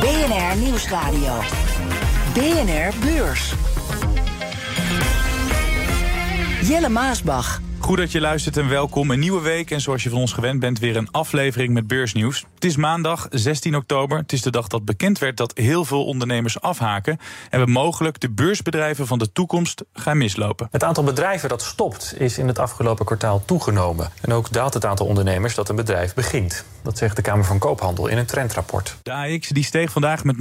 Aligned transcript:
BNR 0.00 0.56
Nieuwsradio. 0.56 1.32
BNR 2.34 2.92
Beurs. 3.00 3.52
Jelle 6.62 6.88
Maasbach. 6.88 7.60
Goed 7.90 7.98
dat 7.98 8.12
je 8.12 8.20
luistert 8.20 8.56
en 8.56 8.68
welkom. 8.68 9.10
Een 9.10 9.18
nieuwe 9.18 9.40
week 9.40 9.70
en 9.70 9.80
zoals 9.80 10.02
je 10.02 10.10
van 10.10 10.18
ons 10.18 10.32
gewend 10.32 10.60
bent, 10.60 10.78
weer 10.78 10.96
een 10.96 11.10
aflevering 11.10 11.72
met 11.72 11.86
beursnieuws. 11.86 12.44
Het 12.54 12.64
is 12.64 12.76
maandag 12.76 13.26
16 13.30 13.76
oktober. 13.76 14.18
Het 14.18 14.32
is 14.32 14.42
de 14.42 14.50
dag 14.50 14.66
dat 14.66 14.84
bekend 14.84 15.18
werd 15.18 15.36
dat 15.36 15.56
heel 15.56 15.84
veel 15.84 16.04
ondernemers 16.04 16.60
afhaken. 16.60 17.18
En 17.48 17.64
we 17.64 17.70
mogelijk 17.70 18.20
de 18.20 18.30
beursbedrijven 18.30 19.06
van 19.06 19.18
de 19.18 19.32
toekomst 19.32 19.84
gaan 19.92 20.18
mislopen. 20.18 20.68
Het 20.70 20.84
aantal 20.84 21.04
bedrijven 21.04 21.48
dat 21.48 21.62
stopt 21.62 22.14
is 22.18 22.38
in 22.38 22.46
het 22.46 22.58
afgelopen 22.58 23.04
kwartaal 23.04 23.42
toegenomen. 23.44 24.10
En 24.20 24.32
ook 24.32 24.52
daalt 24.52 24.74
het 24.74 24.84
aantal 24.84 25.06
ondernemers 25.06 25.54
dat 25.54 25.68
een 25.68 25.76
bedrijf 25.76 26.14
begint. 26.14 26.64
Dat 26.82 26.98
zegt 26.98 27.16
de 27.16 27.22
Kamer 27.22 27.44
van 27.44 27.58
Koophandel 27.58 28.06
in 28.06 28.18
een 28.18 28.26
trendrapport. 28.26 28.96
De 29.02 29.12
AX 29.12 29.48
die 29.48 29.64
steeg 29.64 29.92
vandaag 29.92 30.24
met 30.24 30.36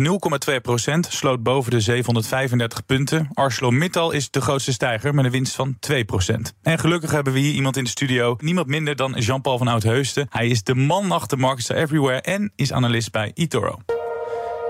0,2 0.50 0.56
procent, 0.62 1.08
sloot 1.12 1.44
boven 1.44 1.72
de 1.72 1.80
735 1.80 2.86
punten. 2.86 3.30
ArcelorMittal 3.34 4.12
is 4.12 4.32
de 4.32 4.42
grootste 4.42 4.72
stijger 4.72 5.14
met 5.14 5.26
een 5.26 5.32
winst 5.32 5.56
van 5.56 5.78
2 5.80 6.06
procent. 6.06 6.54
En 6.62 6.80
gelukkig 6.80 7.12
hebben 7.12 7.34
we 7.34 7.39
hier 7.40 7.54
iemand 7.54 7.78
in 7.78 7.84
de 7.84 7.90
studio, 7.90 8.36
niemand 8.40 8.68
minder 8.68 8.96
dan 8.96 9.14
Jean-Paul 9.18 9.58
van 9.58 9.68
Oudheusden. 9.68 10.28
Hij 10.30 10.48
is 10.48 10.64
de 10.64 10.76
man 10.76 11.12
achter 11.12 11.40
Markets 11.40 11.70
Everywhere 11.70 12.22
en 12.22 12.52
is 12.56 12.74
analist 12.74 13.12
bij 13.12 13.32
eToro. 13.34 13.80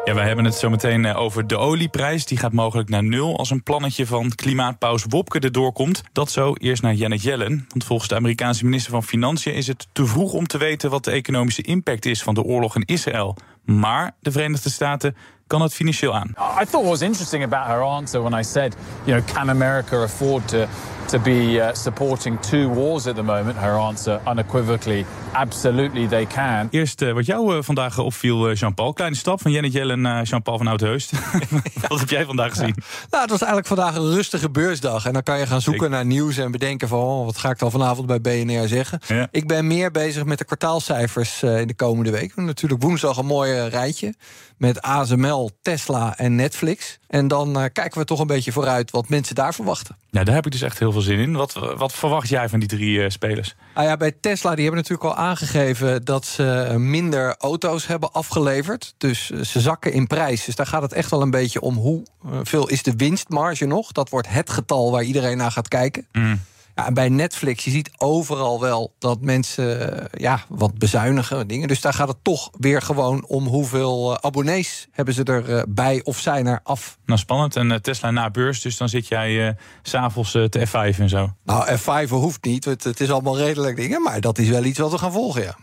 Ja, 0.06 0.14
wij 0.14 0.28
hebben 0.28 0.46
het 0.46 0.56
zo 0.56 0.70
meteen 0.70 1.06
eh, 1.06 1.18
over 1.18 1.48
de 1.48 1.58
olieprijs. 1.58 2.26
Die 2.26 2.38
gaat 2.38 2.54
mogelijk 2.54 2.90
naar 2.90 3.04
nul 3.04 3.38
als 3.38 3.50
een 3.50 3.64
plannetje 3.64 4.06
van 4.06 4.36
klimaatpaus 4.36 5.06
Wopke 5.10 5.40
erdoor 5.40 5.72
komt. 5.72 6.04
Dat 6.12 6.32
zo 6.32 6.54
eerst 6.58 6.82
naar 6.82 6.94
Janet 6.94 7.22
Yellen. 7.22 7.66
Want 7.70 7.84
volgens 7.84 8.10
de 8.10 8.16
Amerikaanse 8.16 8.64
minister 8.64 8.92
van 8.92 9.04
Financiën 9.04 9.54
is 9.54 9.68
het 9.68 9.88
te 9.92 10.06
vroeg 10.06 10.34
om 10.34 10.48
te 10.48 10.58
weten 10.58 10.90
wat 10.90 11.04
de 11.04 11.12
economische 11.12 11.62
impact 11.62 12.06
is 12.06 12.24
van 12.24 12.34
de 12.34 12.44
oorlog 12.44 12.76
in 12.76 12.86
Israël. 12.86 13.36
Maar 13.66 14.16
de 14.20 14.32
Verenigde 14.32 14.70
Staten 14.70 15.16
kan 15.48 15.62
het 15.62 15.74
financieel 15.74 16.16
aan. 16.16 16.30
I 16.62 16.66
thought 16.66 16.88
was 16.88 17.02
interesting 17.02 17.44
about 17.44 17.68
her 17.68 17.82
answer 17.82 18.22
when 18.22 18.40
I 18.40 18.44
said, 18.44 18.76
you 19.04 19.22
know, 19.22 19.36
can 19.36 19.50
America 19.50 20.04
afford 20.04 20.48
to 20.48 20.68
to 21.10 21.20
be 21.20 21.58
uh, 21.58 21.74
supporting 21.74 22.40
two 22.40 22.74
wars 22.74 23.08
at 23.08 23.16
the 23.16 23.24
moment? 23.24 23.58
Her 23.58 23.78
answer 23.78 24.20
unequivocally, 24.28 25.06
absolutely 25.32 26.08
they 26.08 26.26
can. 26.26 26.68
Eerst 26.72 27.02
uh, 27.02 27.14
wat 27.14 27.26
jou 27.26 27.56
uh, 27.56 27.62
vandaag 27.62 27.98
opviel, 27.98 28.54
Jean-Paul. 28.54 28.94
Kleine 28.94 29.16
stap 29.16 29.42
van 29.42 29.52
Janet 29.52 29.74
Yellen 29.74 30.02
naar 30.02 30.24
Jean-Paul 30.24 30.58
van 30.58 30.68
Oudheust. 30.68 31.12
wat 31.88 32.00
heb 32.00 32.10
jij 32.10 32.26
vandaag 32.26 32.50
gezien? 32.50 32.76
Nou, 33.10 33.22
het 33.22 33.32
was 33.32 33.42
eigenlijk 33.42 33.68
vandaag 33.68 33.96
een 33.96 34.14
rustige 34.14 34.50
beursdag. 34.50 35.06
En 35.06 35.14
dan 35.14 35.24
kan 35.24 35.40
je 35.40 35.46
gaan 35.46 35.62
zoeken 35.62 35.90
naar 35.90 36.06
nieuws 36.06 36.38
en 36.38 36.52
bedenken 36.52 36.88
van... 36.88 37.00
Oh, 37.00 37.26
wat 37.26 37.38
ga 37.38 37.50
ik 37.50 37.60
dan 37.60 37.72
vanavond 37.72 38.08
bij 38.08 38.22
BNR 38.22 38.68
zeggen? 38.68 39.00
Ja. 39.08 39.28
Ik 39.32 39.48
ben 39.48 39.68
meer 39.68 39.92
bezig 39.92 40.26
met 40.26 40.38
de 40.38 40.46
kwartaalcijfers 40.46 41.44
in 41.44 41.68
de 41.68 41.76
komende 41.76 42.12
week. 42.12 42.36
Natuurlijk 42.36 42.82
woensdag 42.82 43.18
een 43.18 43.26
mooi 43.26 43.68
rijtje 43.68 44.14
met 44.58 44.82
ASML, 44.82 45.50
Tesla 45.62 46.18
en 46.18 46.36
Netflix. 46.36 46.99
En 47.10 47.28
dan 47.28 47.50
uh, 47.50 47.64
kijken 47.74 48.00
we 48.00 48.06
toch 48.06 48.20
een 48.20 48.28
beetje 48.28 48.52
vooruit 48.52 48.92
wat 48.92 49.10
mensen 49.10 49.36
daar 49.36 49.54
verwachten. 49.54 49.96
Ja, 50.10 50.24
daar 50.24 50.36
heb 50.36 50.46
ik 50.46 50.52
dus 50.52 50.62
echt 50.62 50.80
heel 50.80 50.92
veel 50.92 51.02
zin 51.02 51.20
in. 51.20 51.34
Wat, 51.34 51.54
wat 51.78 51.94
verwacht 51.94 52.30
jij 52.30 52.50
van 52.50 52.60
die 52.60 52.68
drie 52.68 52.98
uh, 52.98 53.10
spelers? 53.10 53.56
Ah 53.74 53.84
ja, 53.84 53.98
bij 53.98 54.12
Tesla 54.12 54.56
die 54.56 54.64
hebben 54.64 54.82
natuurlijk 54.82 55.10
al 55.10 55.24
aangegeven 55.24 56.06
dat 56.06 56.26
ze 56.26 56.76
minder 56.78 57.36
auto's 57.38 57.88
hebben 57.88 58.12
afgeleverd. 58.12 58.94
Dus 58.98 59.32
uh, 59.32 59.42
ze 59.44 59.60
zakken 59.60 59.94
in 59.94 60.08
prijs. 60.08 60.46
Dus 60.46 60.56
daar 60.56 60.66
gaat 60.66 60.82
het 60.82 60.94
echt 60.94 61.10
wel 61.10 61.22
een 61.22 61.32
beetje 61.32 61.62
om 61.62 61.76
hoeveel 61.76 62.68
is 62.68 62.84
de 62.84 62.94
winstmarge 62.96 63.66
nog. 63.66 63.92
Dat 63.92 64.10
wordt 64.10 64.28
het 64.30 64.50
getal 64.50 64.92
waar 64.92 65.04
iedereen 65.04 65.38
naar 65.38 65.52
gaat 65.52 65.68
kijken. 65.68 66.08
Mm. 66.12 66.40
Ja, 66.80 66.86
en 66.86 66.94
bij 66.94 67.10
Netflix, 67.10 67.64
je 67.64 67.72
ziet 67.72 67.92
overal 67.98 68.60
wel 68.60 68.94
dat 69.00 69.22
mensen 69.22 70.08
ja, 70.12 70.44
wat 70.48 70.78
bezuinigen 70.78 71.48
dingen. 71.48 71.68
Dus 71.68 71.82
daar 71.82 71.94
gaat 71.94 72.08
het 72.08 72.24
toch 72.24 72.50
weer 72.58 72.82
gewoon 72.82 73.26
om 73.26 73.48
hoeveel 73.48 74.12
uh, 74.12 74.18
abonnees 74.22 74.88
hebben 74.92 75.14
ze 75.14 75.24
erbij 75.24 75.96
uh, 75.96 76.02
of 76.04 76.20
zijn 76.20 76.48
er 76.48 76.60
af. 76.64 76.98
Nou, 77.06 77.20
spannend. 77.20 77.56
En 77.56 77.70
uh, 77.70 77.76
Tesla 77.76 78.12
na 78.12 78.30
beurs, 78.30 78.62
dus 78.62 78.78
dan 78.78 78.90
zit 78.90 79.08
jij 79.08 79.56
s 79.82 79.90
s'avonds 79.90 80.32
te 80.32 80.68
F5 80.68 81.00
en 81.00 81.10
zo. 81.10 81.34
Nou, 81.44 81.78
F5 81.78 82.10
hoeft 82.10 82.44
niet. 82.44 82.66
Het, 82.66 82.84
het 82.84 83.00
is 83.00 83.12
allemaal 83.12 83.38
redelijk 83.38 83.76
dingen. 83.76 84.02
Maar 84.02 84.22
dat 84.22 84.38
is 84.38 84.50
wel 84.50 84.64
iets 84.64 84.80
wat 84.80 84.92
we 84.92 84.98
gaan 84.98 85.12
volgen, 85.12 85.42
ja. 85.42 85.56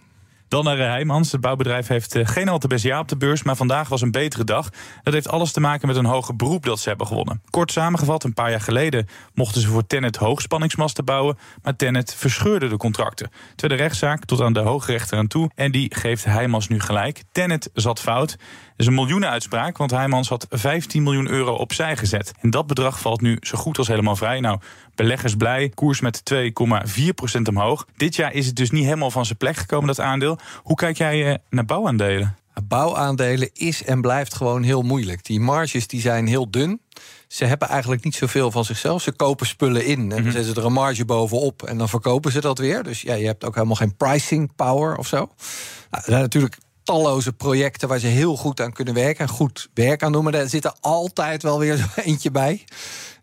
Dan 0.49 0.65
naar 0.65 0.77
Heijmans. 0.77 1.33
Het 1.33 1.41
bouwbedrijf 1.41 1.87
heeft 1.87 2.19
geen 2.23 2.49
al 2.49 2.59
te 2.59 2.69
best 2.69 2.84
jaar 2.84 3.01
op 3.01 3.09
de 3.09 3.17
beurs, 3.17 3.43
maar 3.43 3.57
vandaag 3.57 3.89
was 3.89 4.01
een 4.01 4.11
betere 4.11 4.45
dag. 4.45 4.69
Dat 5.03 5.15
heeft 5.15 5.29
alles 5.29 5.53
te 5.53 5.61
maken 5.61 5.89
met 5.89 5.97
een 5.97 6.05
hoger 6.05 6.37
beroep 6.37 6.65
dat 6.65 6.81
ze 6.81 6.89
hebben 6.89 7.07
gewonnen. 7.07 7.43
Kort 7.51 7.73
samengevat, 7.73 8.25
een 8.25 8.34
paar 8.34 8.51
jaar 8.51 8.61
geleden 8.61 9.06
mochten 9.35 9.61
ze 9.61 9.69
voor 9.69 9.87
Tennet 9.87 10.17
hoogspanningsmasten 10.17 11.05
bouwen, 11.05 11.39
maar 11.62 11.77
Tennet 11.77 12.15
verscheurde 12.15 12.69
de 12.69 12.77
contracten. 12.77 13.31
Tweede 13.55 13.77
rechtszaak 13.77 14.25
tot 14.25 14.41
aan 14.41 14.53
de 14.53 14.61
hoogrechter 14.61 15.19
aan 15.19 15.27
toe 15.27 15.51
en 15.55 15.73
die 15.73 15.95
geeft 15.95 16.25
Heijmans 16.25 16.69
nu 16.69 16.81
gelijk. 16.81 17.23
Tennet 17.33 17.71
zat 17.75 18.01
fout. 18.01 18.37
Is 18.76 18.87
een 18.87 18.94
miljoenenuitspraak, 18.94 19.76
want 19.76 19.91
Heijmans 19.91 20.28
had 20.28 20.47
15 20.50 21.03
miljoen 21.03 21.28
euro 21.28 21.54
opzij 21.54 21.97
gezet. 21.97 22.32
En 22.41 22.50
dat 22.50 22.66
bedrag 22.66 23.00
valt 23.00 23.20
nu 23.20 23.37
zo 23.41 23.59
goed 23.59 23.78
als 23.78 23.88
helemaal 23.88 24.16
vrij. 24.16 24.41
Nou, 24.41 24.59
beleggers 24.94 25.34
blij, 25.34 25.69
koers 25.69 26.00
met 26.00 26.22
2,4% 26.34 27.42
omhoog. 27.48 27.87
Dit 27.97 28.16
jaar 28.16 28.32
is 28.32 28.47
het 28.47 28.56
dus 28.56 28.70
niet 28.70 28.84
helemaal 28.84 29.10
van 29.10 29.25
zijn 29.25 29.38
plek 29.38 29.56
gekomen, 29.56 29.87
dat 29.87 30.00
aandeel. 30.00 30.38
Hoe 30.62 30.76
kijk 30.76 30.97
jij 30.97 31.38
naar 31.50 31.64
bouwaandelen? 31.64 32.37
Bouwaandelen 32.64 33.50
is 33.53 33.84
en 33.84 34.00
blijft 34.00 34.34
gewoon 34.34 34.62
heel 34.62 34.82
moeilijk. 34.82 35.25
Die 35.25 35.41
marges 35.41 35.87
die 35.87 36.00
zijn 36.00 36.26
heel 36.26 36.50
dun. 36.50 36.81
Ze 37.28 37.44
hebben 37.44 37.69
eigenlijk 37.69 38.04
niet 38.04 38.14
zoveel 38.14 38.50
van 38.50 38.64
zichzelf. 38.64 39.03
Ze 39.03 39.12
kopen 39.12 39.47
spullen 39.47 39.87
in 39.87 40.00
en 40.00 40.22
dan 40.22 40.32
zetten 40.32 40.54
ze 40.54 40.60
er 40.60 40.66
een 40.66 40.72
marge 40.72 41.04
bovenop 41.04 41.62
en 41.62 41.78
dan 41.78 41.88
verkopen 41.88 42.32
ze 42.32 42.41
dat 42.41 42.58
weer. 42.58 42.82
Dus 42.82 43.00
ja, 43.00 43.14
je 43.14 43.26
hebt 43.26 43.44
ook 43.44 43.54
helemaal 43.54 43.76
geen 43.76 43.97
pricing 43.97 44.54
power 44.56 44.97
of 44.97 45.06
zo. 45.06 45.16
Nou, 45.16 45.28
er 45.91 46.03
zijn 46.04 46.20
natuurlijk 46.20 46.56
talloze 46.87 47.33
projecten 47.33 47.89
waar 47.89 47.99
ze 47.99 48.07
heel 48.07 48.37
goed 48.37 48.61
aan 48.61 48.73
kunnen 48.73 48.95
werken 48.95 49.27
en 49.27 49.29
goed 49.29 49.69
werk 49.75 50.03
aan 50.03 50.13
doen. 50.13 50.25
Maar 50.25 50.35
er 50.35 50.49
zit 50.49 50.65
er 50.65 50.75
altijd 50.81 51.43
wel 51.43 51.59
weer 51.59 51.77
zo 51.83 51.87
eentje 51.95 52.31
bij. 52.31 52.65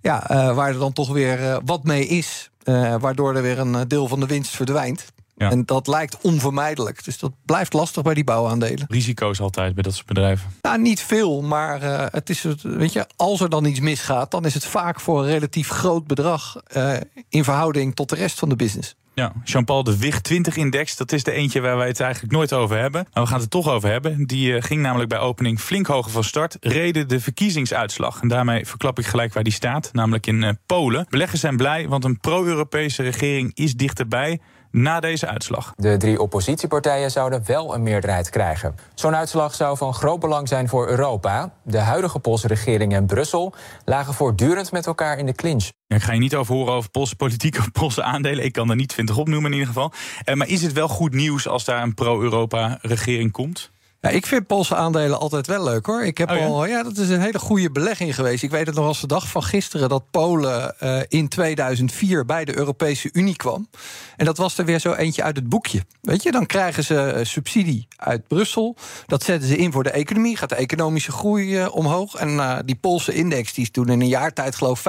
Ja, 0.02 0.32
uh, 0.32 0.56
waar 0.56 0.70
er 0.70 0.80
dan 0.80 0.94
toch 0.94 1.12
weer 1.12 1.40
uh, 1.40 1.58
wat 1.66 1.84
mee 1.84 2.06
is. 2.08 2.50
Uh, 2.64 2.96
waardoor 3.00 3.36
er 3.36 3.42
weer 3.42 3.60
een 3.60 3.88
deel 3.88 4.08
van 4.08 4.20
de 4.20 4.26
winst 4.26 4.56
verdwijnt. 4.56 5.06
Ja. 5.36 5.52
En 5.52 5.66
dat 5.66 5.88
lijkt 5.88 6.18
onvermijdelijk. 6.22 7.04
Dus 7.04 7.18
dat 7.18 7.32
blijft 7.46 7.74
lastig 7.74 8.04
bij 8.04 8.14
die 8.14 8.24
bouwaandelen. 8.24 8.86
Risico's 8.88 9.40
altijd 9.40 9.74
bij 9.74 9.84
dat 9.84 9.94
soort 9.94 10.08
bedrijven? 10.08 10.52
Nou, 10.62 10.82
niet 10.82 11.02
veel. 11.02 11.42
Maar 11.42 11.84
uh, 11.84 12.06
het 12.12 12.30
is, 12.30 12.46
weet 12.62 12.94
je, 12.94 13.08
als 13.16 13.42
er 13.42 13.50
dan 13.50 13.66
iets 13.66 13.80
misgaat, 13.80 14.32
dan 14.32 14.46
is 14.46 14.54
het 14.54 14.66
vaak 14.66 15.00
voor 15.00 15.20
een 15.20 15.30
relatief 15.30 15.70
groot 15.70 16.08
bedrag 16.08 16.62
uh, 16.78 16.94
in 17.30 17.44
verhouding 17.44 17.96
tot 17.96 18.10
de 18.10 18.16
rest 18.16 18.40
van 18.40 18.50
de 18.50 18.56
business. 18.56 18.96
Ja, 19.16 19.34
Jean-Paul, 19.44 19.84
de 19.84 19.98
WIG 19.98 20.18
20-index, 20.18 20.98
dat 20.98 21.12
is 21.12 21.24
de 21.24 21.32
eentje 21.32 21.62
waar 21.62 21.78
wij 21.78 21.88
het 21.88 22.00
eigenlijk 22.00 22.34
nooit 22.34 22.54
over 22.54 22.78
hebben. 22.78 23.08
Maar 23.14 23.24
we 23.24 23.30
gaan 23.30 23.40
het 23.40 23.54
er 23.54 23.60
toch 23.62 23.70
over 23.70 23.90
hebben. 23.90 24.26
Die 24.26 24.52
uh, 24.52 24.62
ging 24.62 24.82
namelijk 24.82 25.10
bij 25.10 25.20
opening 25.20 25.60
flink 25.60 25.88
hoger 25.88 26.12
van 26.12 26.24
start. 26.24 26.58
Reden 26.60 27.08
de 27.08 27.20
verkiezingsuitslag. 27.20 28.22
En 28.22 28.28
daarmee 28.28 28.66
verklap 28.66 29.00
ik 29.00 29.06
gelijk 29.06 29.34
waar 29.34 29.44
die 29.44 29.54
staat, 29.54 29.90
namelijk 29.94 30.28
in 30.28 30.42
uh, 30.42 30.50
Polen. 30.66 31.06
Beleggers 31.10 31.42
zijn 31.42 31.58
blij, 31.58 31.88
want 31.88 32.04
een 32.04 32.20
pro-Europese 32.20 33.04
regering 33.04 33.52
is 33.54 33.76
dichterbij 33.76 34.40
na 34.74 35.00
deze 35.00 35.28
uitslag. 35.28 35.74
De 35.76 35.98
drie 35.98 36.22
oppositiepartijen 36.22 37.12
zouden 37.12 37.44
wel 37.46 37.74
een 37.74 37.84
meerderheid 37.84 38.30
krijgen. 38.30 38.76
Zo'n 38.94 39.16
uitslag 39.16 39.56
zou 39.56 39.78
van 39.78 39.94
groot 39.94 40.20
belang 40.20 40.48
zijn 40.48 40.70
voor 40.70 40.88
Europa. 40.88 41.54
De 41.64 41.78
huidige 41.80 42.20
Poolse 42.20 42.48
regering 42.48 42.94
en 42.94 43.06
Brussel 43.06 43.54
lagen 43.86 44.14
voortdurend 44.14 44.72
met 44.72 44.86
elkaar 44.86 45.18
in 45.18 45.26
de 45.26 45.34
clinch. 45.34 45.72
Ja, 45.88 45.96
ik 45.96 46.02
ga 46.02 46.14
je 46.14 46.20
niet 46.20 46.36
over 46.36 46.56
horen 46.56 46.74
over 46.74 46.90
Poolse 46.90 47.16
politiek 47.16 47.58
of 47.58 47.72
Poolse 47.80 48.04
aandelen. 48.04 48.46
Ik 48.46 48.54
kan 48.54 48.70
er 48.70 48.76
niet 48.76 48.90
20 48.90 49.18
opnoemen 49.18 49.52
in 49.52 49.58
ieder 49.58 49.74
geval. 49.74 49.92
Uh, 50.26 50.36
maar 50.36 50.48
is 50.48 50.62
het 50.62 50.74
wel 50.74 50.88
goed 50.88 51.14
nieuws 51.14 51.48
als 51.48 51.66
daar 51.66 51.84
een 51.84 51.94
pro-Europa-regering 51.94 53.32
komt? 53.32 53.72
Ja, 54.04 54.10
ik 54.10 54.26
vind 54.26 54.48
Poolse 54.48 54.76
aandelen 54.76 55.20
altijd 55.20 55.48
wel 55.48 55.64
leuk 55.64 55.86
hoor. 55.86 56.04
Ik 56.04 56.18
heb 56.18 56.30
oh, 56.30 56.38
ja? 56.38 56.46
al, 56.46 56.66
ja, 56.66 56.84
dat 56.84 56.98
is 56.98 57.10
een 57.10 57.22
hele 57.22 57.40
goede 57.40 57.72
belegging 57.72 58.16
geweest. 58.16 58.44
Ik 58.44 58.52
weet 58.52 58.66
het 58.66 58.76
nog 58.76 58.86
als 58.86 59.02
de 59.02 59.08
dag 59.08 59.28
van 59.28 59.44
gisteren 59.44 59.90
dat 59.90 60.04
Polen 60.12 60.76
uh, 60.84 61.00
in 61.08 61.28
2004 61.28 62.26
bij 62.26 62.46
de 62.46 62.58
Europese 62.58 63.10
Unie 63.14 63.36
kwam. 63.36 63.70
En 64.18 64.26
dat 64.26 64.38
was 64.38 64.58
er 64.58 64.66
weer 64.66 64.80
zo 64.80 64.94
eentje 64.94 65.24
uit 65.24 65.36
het 65.36 65.50
boekje. 65.50 65.86
Weet 66.02 66.24
je, 66.24 66.32
dan 66.32 66.46
krijgen 66.46 66.84
ze 66.84 67.14
uh, 67.16 67.24
subsidie 67.26 67.88
uit 67.98 68.28
Brussel. 68.28 68.76
Dat 69.06 69.24
zetten 69.24 69.50
ze 69.50 69.58
in 69.58 69.72
voor 69.72 69.84
de 69.84 69.92
economie. 69.92 70.38
Gaat 70.38 70.50
de 70.50 70.56
economische 70.56 71.12
groei 71.12 71.60
uh, 71.60 71.76
omhoog. 71.76 72.16
En 72.16 72.62
die 72.66 72.76
Poolse 72.76 73.14
index 73.14 73.54
die 73.54 73.64
is 73.64 73.72
toen 73.72 73.90
in 73.90 74.02
een 74.02 74.08
jaar 74.08 74.34
tijd 74.34 74.56
geloof 74.56 74.80
50% 74.80 74.82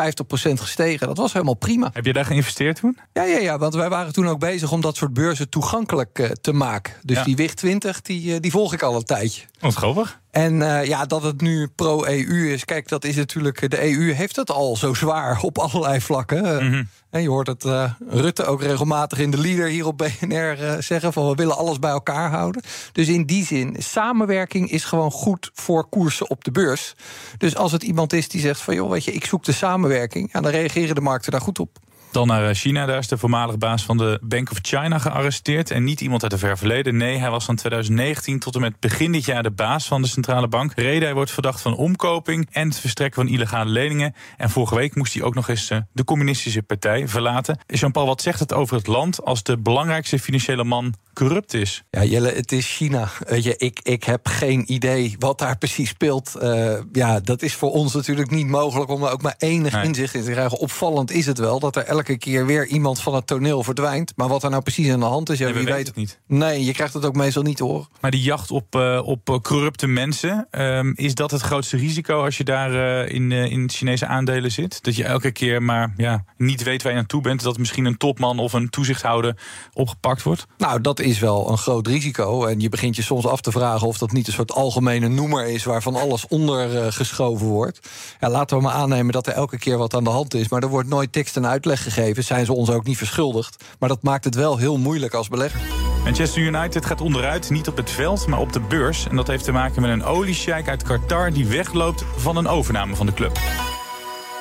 gestegen. 0.52 1.06
Dat 1.06 1.16
was 1.16 1.32
helemaal 1.32 1.54
prima. 1.54 1.90
Heb 1.92 2.04
je 2.04 2.12
daar 2.12 2.24
geïnvesteerd 2.24 2.76
toen? 2.76 2.98
Ja, 3.12 3.22
ja, 3.22 3.38
ja 3.38 3.58
want 3.58 3.74
wij 3.74 3.88
waren 3.88 4.12
toen 4.12 4.28
ook 4.28 4.38
bezig 4.38 4.72
om 4.72 4.80
dat 4.80 4.96
soort 4.96 5.12
beurzen 5.12 5.48
toegankelijk 5.48 6.36
te 6.40 6.52
maken. 6.52 6.92
Dus 7.02 7.16
ja. 7.16 7.24
die 7.24 7.36
WIG 7.36 7.54
20, 7.54 8.00
die, 8.00 8.40
die 8.40 8.50
volg 8.50 8.72
ik 8.72 8.82
al 8.82 9.03
een 9.08 9.16
tijdje. 9.16 9.42
Wat 9.60 9.74
grappig. 9.74 10.20
En 10.30 10.54
uh, 10.54 10.84
ja, 10.84 11.06
dat 11.06 11.22
het 11.22 11.40
nu 11.40 11.66
pro-EU 11.66 12.52
is. 12.52 12.64
Kijk, 12.64 12.88
dat 12.88 13.04
is 13.04 13.16
natuurlijk. 13.16 13.70
De 13.70 13.82
EU 13.82 14.12
heeft 14.12 14.36
het 14.36 14.50
al 14.50 14.76
zo 14.76 14.94
zwaar 14.94 15.40
op 15.40 15.58
allerlei 15.58 16.00
vlakken. 16.00 16.64
Mm 16.64 16.72
-hmm. 16.72 16.88
En 17.10 17.22
je 17.22 17.28
hoort 17.28 17.46
het 17.46 17.64
uh, 17.64 17.90
Rutte 18.08 18.44
ook 18.44 18.62
regelmatig 18.62 19.18
in 19.18 19.30
de 19.30 19.38
leader 19.38 19.66
hier 19.66 19.86
op 19.86 19.98
BNR 19.98 20.82
zeggen: 20.82 21.12
van 21.12 21.28
we 21.28 21.34
willen 21.34 21.56
alles 21.56 21.78
bij 21.78 21.90
elkaar 21.90 22.30
houden. 22.30 22.62
Dus 22.92 23.08
in 23.08 23.24
die 23.24 23.46
zin, 23.46 23.76
samenwerking 23.78 24.70
is 24.70 24.84
gewoon 24.84 25.10
goed 25.10 25.50
voor 25.54 25.88
koersen 25.88 26.30
op 26.30 26.44
de 26.44 26.50
beurs. 26.50 26.94
Dus 27.38 27.56
als 27.56 27.72
het 27.72 27.82
iemand 27.82 28.12
is 28.12 28.28
die 28.28 28.40
zegt 28.40 28.60
van 28.60 28.74
joh, 28.74 28.90
weet 28.90 29.04
je, 29.04 29.12
ik 29.12 29.24
zoek 29.24 29.44
de 29.44 29.52
samenwerking, 29.52 30.28
ja, 30.32 30.40
dan 30.40 30.50
reageren 30.50 30.94
de 30.94 31.00
markten 31.00 31.32
daar 31.32 31.40
goed 31.40 31.58
op. 31.58 31.78
Dan 32.14 32.26
naar 32.26 32.54
China. 32.54 32.86
Daar 32.86 32.98
is 32.98 33.08
de 33.08 33.18
voormalige 33.18 33.58
baas 33.58 33.84
van 33.84 33.96
de 33.96 34.18
Bank 34.22 34.50
of 34.50 34.58
China 34.62 34.98
gearresteerd. 34.98 35.70
En 35.70 35.84
niet 35.84 36.00
iemand 36.00 36.22
uit 36.22 36.30
de 36.30 36.38
ver 36.38 36.58
verleden. 36.58 36.96
Nee, 36.96 37.18
hij 37.18 37.30
was 37.30 37.44
van 37.44 37.56
2019 37.56 38.38
tot 38.38 38.54
en 38.54 38.60
met 38.60 38.80
begin 38.80 39.12
dit 39.12 39.24
jaar 39.24 39.42
de 39.42 39.50
baas 39.50 39.86
van 39.86 40.02
de 40.02 40.08
centrale 40.08 40.48
bank. 40.48 40.72
Reden, 40.74 41.02
hij 41.02 41.14
wordt 41.14 41.30
verdacht 41.30 41.60
van 41.60 41.76
omkoping 41.76 42.48
en 42.52 42.68
het 42.68 42.78
verstrekken 42.78 43.22
van 43.22 43.32
illegale 43.32 43.70
leningen. 43.70 44.14
En 44.36 44.50
vorige 44.50 44.74
week 44.74 44.94
moest 44.94 45.14
hij 45.14 45.22
ook 45.22 45.34
nog 45.34 45.48
eens 45.48 45.70
de 45.92 46.04
communistische 46.04 46.62
partij 46.62 47.08
verlaten. 47.08 47.58
Jean-Paul, 47.66 48.06
wat 48.06 48.22
zegt 48.22 48.40
het 48.40 48.52
over 48.52 48.76
het 48.76 48.86
land 48.86 49.24
als 49.24 49.42
de 49.42 49.58
belangrijkste 49.58 50.18
financiële 50.18 50.64
man 50.64 50.94
corrupt 51.14 51.54
is? 51.54 51.84
Ja, 51.90 52.04
Jelle, 52.04 52.32
het 52.32 52.52
is 52.52 52.76
China. 52.76 53.08
Weet 53.26 53.44
je, 53.44 53.56
ik, 53.56 53.80
ik 53.82 54.04
heb 54.04 54.26
geen 54.28 54.72
idee 54.72 55.16
wat 55.18 55.38
daar 55.38 55.58
precies 55.58 55.88
speelt. 55.88 56.32
Uh, 56.42 56.78
ja, 56.92 57.20
dat 57.20 57.42
is 57.42 57.54
voor 57.54 57.72
ons 57.72 57.94
natuurlijk 57.94 58.30
niet 58.30 58.46
mogelijk 58.46 58.90
om 58.90 59.04
er 59.04 59.10
ook 59.10 59.22
maar 59.22 59.34
enig 59.38 59.72
nee. 59.72 59.84
inzicht 59.84 60.14
in 60.14 60.24
te 60.24 60.30
krijgen. 60.30 60.58
Opvallend 60.58 61.10
is 61.10 61.26
het 61.26 61.38
wel 61.38 61.60
dat 61.60 61.76
er 61.76 61.84
elke 62.08 62.18
keer 62.18 62.46
weer 62.46 62.66
iemand 62.66 63.00
van 63.00 63.14
het 63.14 63.26
toneel 63.26 63.62
verdwijnt. 63.62 64.12
Maar 64.16 64.28
wat 64.28 64.42
er 64.42 64.50
nou 64.50 64.62
precies 64.62 64.90
aan 64.90 65.00
de 65.00 65.06
hand 65.06 65.30
is, 65.30 65.38
ja, 65.38 65.44
nee, 65.44 65.54
wie 65.54 65.64
weet 65.64 65.86
het 65.86 65.96
niet. 65.96 66.20
Nee, 66.26 66.64
je 66.64 66.72
krijgt 66.72 66.94
het 66.94 67.04
ook 67.04 67.14
meestal 67.14 67.42
niet 67.42 67.56
te 67.56 67.64
horen. 67.64 67.88
Maar 68.00 68.10
die 68.10 68.22
jacht 68.22 68.50
op, 68.50 68.76
uh, 68.76 69.00
op 69.04 69.38
corrupte 69.42 69.86
mensen, 69.86 70.46
um, 70.50 70.92
is 70.96 71.14
dat 71.14 71.30
het 71.30 71.40
grootste 71.40 71.76
risico 71.76 72.24
als 72.24 72.36
je 72.36 72.44
daar 72.44 72.72
uh, 72.72 73.14
in, 73.14 73.30
uh, 73.30 73.50
in 73.50 73.70
Chinese 73.70 74.06
aandelen 74.06 74.52
zit? 74.52 74.82
Dat 74.82 74.96
je 74.96 75.04
elke 75.04 75.32
keer 75.32 75.62
maar 75.62 75.92
ja, 75.96 76.24
niet 76.36 76.62
weet 76.62 76.82
waar 76.82 76.92
je 76.92 76.98
naartoe 76.98 77.22
bent. 77.22 77.42
Dat 77.42 77.58
misschien 77.58 77.84
een 77.84 77.96
topman 77.96 78.38
of 78.38 78.52
een 78.52 78.70
toezichthouder 78.70 79.36
opgepakt 79.72 80.22
wordt? 80.22 80.46
Nou, 80.58 80.80
dat 80.80 81.00
is 81.00 81.18
wel 81.18 81.50
een 81.50 81.58
groot 81.58 81.86
risico. 81.86 82.44
En 82.44 82.60
je 82.60 82.68
begint 82.68 82.96
je 82.96 83.02
soms 83.02 83.26
af 83.26 83.40
te 83.40 83.52
vragen 83.52 83.86
of 83.86 83.98
dat 83.98 84.12
niet 84.12 84.26
een 84.26 84.32
soort 84.32 84.52
algemene 84.52 85.08
noemer 85.08 85.46
is 85.46 85.64
waarvan 85.64 85.96
alles 85.96 86.26
onder 86.26 86.92
geschoven 86.92 87.46
wordt. 87.46 87.88
Ja, 88.20 88.30
laten 88.30 88.56
we 88.56 88.62
maar 88.62 88.72
aannemen 88.72 89.12
dat 89.12 89.26
er 89.26 89.32
elke 89.32 89.58
keer 89.58 89.78
wat 89.78 89.94
aan 89.94 90.04
de 90.04 90.10
hand 90.10 90.34
is. 90.34 90.48
Maar 90.48 90.62
er 90.62 90.68
wordt 90.68 90.88
nooit 90.88 91.12
tekst 91.12 91.36
en 91.36 91.46
uitleg 91.46 91.82
gegeven. 91.82 91.93
Zijn 92.22 92.44
ze 92.44 92.52
ons 92.52 92.70
ook 92.70 92.84
niet 92.84 92.96
verschuldigd. 92.96 93.64
Maar 93.78 93.88
dat 93.88 94.02
maakt 94.02 94.24
het 94.24 94.34
wel 94.34 94.56
heel 94.56 94.78
moeilijk 94.78 95.14
als 95.14 95.28
belegger. 95.28 95.60
Manchester 96.04 96.42
United 96.42 96.86
gaat 96.86 97.00
onderuit, 97.00 97.50
niet 97.50 97.68
op 97.68 97.76
het 97.76 97.90
veld, 97.90 98.26
maar 98.26 98.38
op 98.38 98.52
de 98.52 98.60
beurs. 98.60 99.08
En 99.08 99.16
dat 99.16 99.26
heeft 99.26 99.44
te 99.44 99.52
maken 99.52 99.82
met 99.82 99.90
een 99.90 100.04
oliesjeik 100.04 100.68
uit 100.68 100.82
Qatar 100.82 101.32
die 101.32 101.46
wegloopt 101.46 102.04
van 102.16 102.36
een 102.36 102.48
overname 102.48 102.96
van 102.96 103.06
de 103.06 103.12
club. 103.14 103.38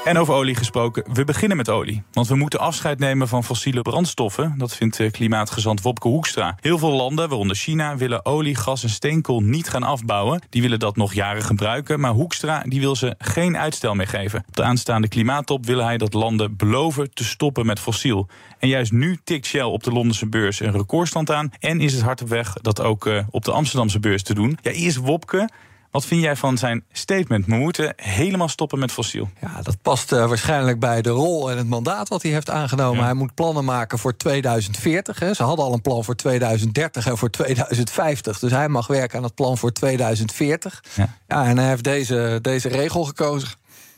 En 0.04 0.18
over 0.18 0.34
olie 0.34 0.56
gesproken, 0.56 1.04
we 1.14 1.24
beginnen 1.24 1.58
met 1.58 1.70
olie. 1.70 2.04
Want 2.12 2.28
we 2.28 2.36
moeten 2.36 2.60
afscheid 2.60 3.00
nemen 3.00 3.28
van 3.28 3.44
fossiele 3.44 3.82
brandstoffen. 3.82 4.54
Dat 4.58 4.76
vindt 4.76 5.12
klimaatgezant 5.12 5.82
Wopke 5.82 6.08
Hoekstra. 6.08 6.58
Heel 6.60 6.78
veel 6.78 6.92
landen, 6.92 7.30
waaronder 7.30 7.56
China, 7.56 7.98
willen 7.98 8.26
olie, 8.26 8.56
gas 8.56 8.84
en 8.84 8.90
steenkool 8.90 9.40
niet 9.40 9.70
gaan 9.70 9.84
afbouwen. 9.84 10.42
Die 10.50 10.62
willen 10.62 10.80
dat 10.80 10.96
nog 10.96 11.14
jaren 11.14 11.44
gebruiken. 11.44 12.00
Maar 12.00 12.12
Hoekstra 12.12 12.64
die 12.68 12.80
wil 12.80 12.96
ze 12.96 13.16
geen 13.18 13.58
uitstel 13.58 13.96
meer 13.96 14.08
geven. 14.08 14.44
Op 14.48 14.56
de 14.56 14.64
aanstaande 14.64 15.08
klimaattop 15.08 15.66
wil 15.66 15.84
hij 15.84 15.98
dat 15.98 16.14
landen 16.14 16.56
beloven 16.56 17.14
te 17.14 17.24
stoppen 17.24 17.66
met 17.66 17.80
fossiel. 17.80 18.28
En 18.60 18.68
juist 18.68 18.92
nu 18.92 19.18
tikt 19.24 19.46
Shell 19.46 19.62
op 19.62 19.84
de 19.84 19.92
Londense 19.92 20.28
beurs 20.28 20.60
een 20.60 20.72
recordstand 20.72 21.32
aan. 21.32 21.52
En 21.60 21.80
is 21.80 21.94
het 21.94 22.02
hard 22.02 22.22
op 22.22 22.30
weg 22.30 22.54
dat 22.54 22.82
ook 22.82 23.06
uh, 23.06 23.20
op 23.30 23.46
de 23.46 23.52
Amsterdamse 23.52 24.00
beurs 24.00 24.24
te 24.24 24.34
doen. 24.34 24.58
Ja, 24.62 24.72
eerst 24.72 24.98
Wopke. 24.98 25.50
Wat 25.94 26.06
vind 26.06 26.22
jij 26.22 26.36
van 26.36 26.58
zijn 26.58 26.84
statement? 26.92 27.46
We 27.46 27.56
moeten 27.56 27.94
helemaal 27.96 28.48
stoppen 28.48 28.80
met 28.80 28.92
fossiel. 28.92 29.30
Ja, 29.42 29.62
dat 29.62 29.82
past 29.82 30.12
uh, 30.12 30.28
waarschijnlijk 30.28 30.80
bij 30.80 31.02
de 31.02 31.10
rol 31.10 31.52
en 31.52 31.58
het 31.58 31.68
mandaat 31.68 32.10
wat 32.10 32.22
hij 32.22 32.32
heeft 32.32 32.50
aangenomen. 32.50 33.00
Ja. 33.00 33.04
Hij 33.04 33.14
moet 33.14 33.34
plannen 33.34 33.66
maken 33.66 34.00
voor 34.00 34.18
2040. 34.18 35.20
Hè. 35.20 35.34
Ze 35.34 35.44
hadden 35.44 35.66
al 35.66 35.74
een 35.74 35.82
plan 35.82 36.04
voor 36.04 36.16
2030 36.16 37.08
en 37.08 37.18
voor 37.18 37.30
2050. 37.30 38.40
Dus 38.40 38.52
hij 38.52 38.70
mag 38.70 38.88
werken 38.88 39.18
aan 39.18 39.24
het 39.24 39.36
plan 39.36 39.58
voor 39.58 39.72
2040. 39.72 40.84
Ja, 40.94 41.18
ja 41.28 41.46
en 41.46 41.58
hij 41.58 41.68
heeft 41.68 41.84
deze, 41.84 42.40
deze 42.42 42.68
regel 42.68 43.04
gekozen. 43.04 43.50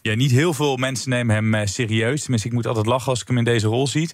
Ja, 0.01 0.15
niet 0.15 0.31
heel 0.31 0.53
veel 0.53 0.75
mensen 0.75 1.09
nemen 1.09 1.35
hem 1.35 1.53
uh, 1.53 1.61
serieus. 1.65 2.21
Tenminste, 2.21 2.47
ik 2.47 2.53
moet 2.53 2.67
altijd 2.67 2.85
lachen 2.85 3.09
als 3.09 3.21
ik 3.21 3.27
hem 3.27 3.37
in 3.37 3.43
deze 3.43 3.67
rol 3.67 3.87
zie. 3.87 4.09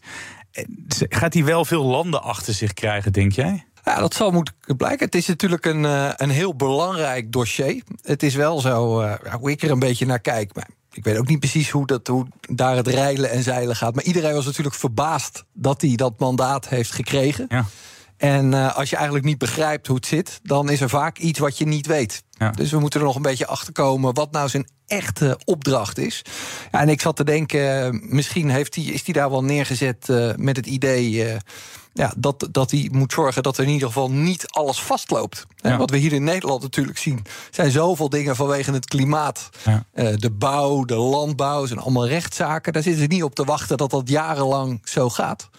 Gaat 1.09 1.33
hij 1.33 1.43
wel 1.43 1.65
veel 1.65 1.83
landen 1.83 2.23
achter 2.23 2.53
zich 2.53 2.73
krijgen, 2.73 3.13
denk 3.13 3.31
jij? 3.31 3.65
Ja, 3.91 3.99
dat 3.99 4.13
zal 4.13 4.31
moeten 4.31 4.53
blijken. 4.77 5.05
Het 5.05 5.15
is 5.15 5.27
natuurlijk 5.27 5.65
een, 5.65 5.83
uh, 5.83 6.09
een 6.15 6.29
heel 6.29 6.55
belangrijk 6.55 7.31
dossier. 7.31 7.83
Het 8.01 8.23
is 8.23 8.35
wel 8.35 8.59
zo, 8.59 9.01
uh, 9.01 9.13
hoe 9.39 9.51
ik 9.51 9.61
er 9.61 9.71
een 9.71 9.79
beetje 9.79 10.05
naar 10.05 10.19
kijk. 10.19 10.55
Maar 10.55 10.67
ik 10.91 11.03
weet 11.03 11.17
ook 11.17 11.27
niet 11.27 11.39
precies 11.39 11.69
hoe, 11.69 11.85
dat, 11.85 12.07
hoe 12.07 12.25
daar 12.49 12.75
het 12.75 12.87
reilen 12.87 13.29
en 13.29 13.43
zeilen 13.43 13.75
gaat. 13.75 13.95
Maar 13.95 14.03
iedereen 14.03 14.33
was 14.33 14.45
natuurlijk 14.45 14.75
verbaasd 14.75 15.43
dat 15.53 15.81
hij 15.81 15.95
dat 15.95 16.19
mandaat 16.19 16.69
heeft 16.69 16.91
gekregen. 16.91 17.45
Ja. 17.49 17.65
En 18.21 18.51
uh, 18.51 18.75
als 18.75 18.89
je 18.89 18.95
eigenlijk 18.95 19.25
niet 19.25 19.37
begrijpt 19.37 19.87
hoe 19.87 19.95
het 19.95 20.05
zit, 20.05 20.39
dan 20.43 20.69
is 20.69 20.81
er 20.81 20.89
vaak 20.89 21.17
iets 21.17 21.39
wat 21.39 21.57
je 21.57 21.65
niet 21.65 21.87
weet. 21.87 22.23
Ja. 22.29 22.51
Dus 22.51 22.71
we 22.71 22.79
moeten 22.79 22.99
er 22.99 23.05
nog 23.05 23.15
een 23.15 23.21
beetje 23.21 23.47
achter 23.47 23.73
komen 23.73 24.13
wat 24.13 24.31
nou 24.31 24.49
zijn 24.49 24.69
echte 24.87 25.39
opdracht 25.45 25.97
is. 25.97 26.21
Ja, 26.71 26.79
en 26.79 26.89
ik 26.89 27.01
zat 27.01 27.15
te 27.15 27.23
denken, 27.23 27.99
misschien 28.15 28.49
heeft 28.49 28.73
die, 28.73 28.93
is 28.93 29.05
hij 29.05 29.13
daar 29.13 29.29
wel 29.29 29.43
neergezet 29.43 30.07
uh, 30.09 30.31
met 30.35 30.55
het 30.55 30.65
idee. 30.65 31.11
Uh, 31.11 31.35
ja, 31.93 32.13
dat, 32.17 32.47
dat 32.51 32.71
hij 32.71 32.89
moet 32.91 33.13
zorgen 33.13 33.43
dat 33.43 33.57
er 33.57 33.63
in 33.63 33.69
ieder 33.69 33.87
geval 33.87 34.11
niet 34.11 34.47
alles 34.47 34.81
vastloopt. 34.81 35.45
Ja. 35.55 35.77
Wat 35.77 35.89
we 35.89 35.97
hier 35.97 36.13
in 36.13 36.23
Nederland 36.23 36.61
natuurlijk 36.61 36.97
zien, 36.97 37.25
zijn 37.51 37.71
zoveel 37.71 38.09
dingen 38.09 38.35
vanwege 38.35 38.71
het 38.71 38.85
klimaat. 38.85 39.49
Ja. 39.63 39.83
Uh, 39.93 40.13
de 40.15 40.31
bouw, 40.31 40.85
de 40.85 40.95
landbouw, 40.95 41.65
zijn 41.65 41.79
allemaal 41.79 42.07
rechtszaken. 42.07 42.73
Daar 42.73 42.83
zitten 42.83 43.01
ze 43.01 43.07
niet 43.07 43.23
op 43.23 43.35
te 43.35 43.43
wachten 43.43 43.77
dat 43.77 43.89
dat 43.89 44.09
jarenlang 44.09 44.81
zo 44.83 45.09
gaat. 45.09 45.49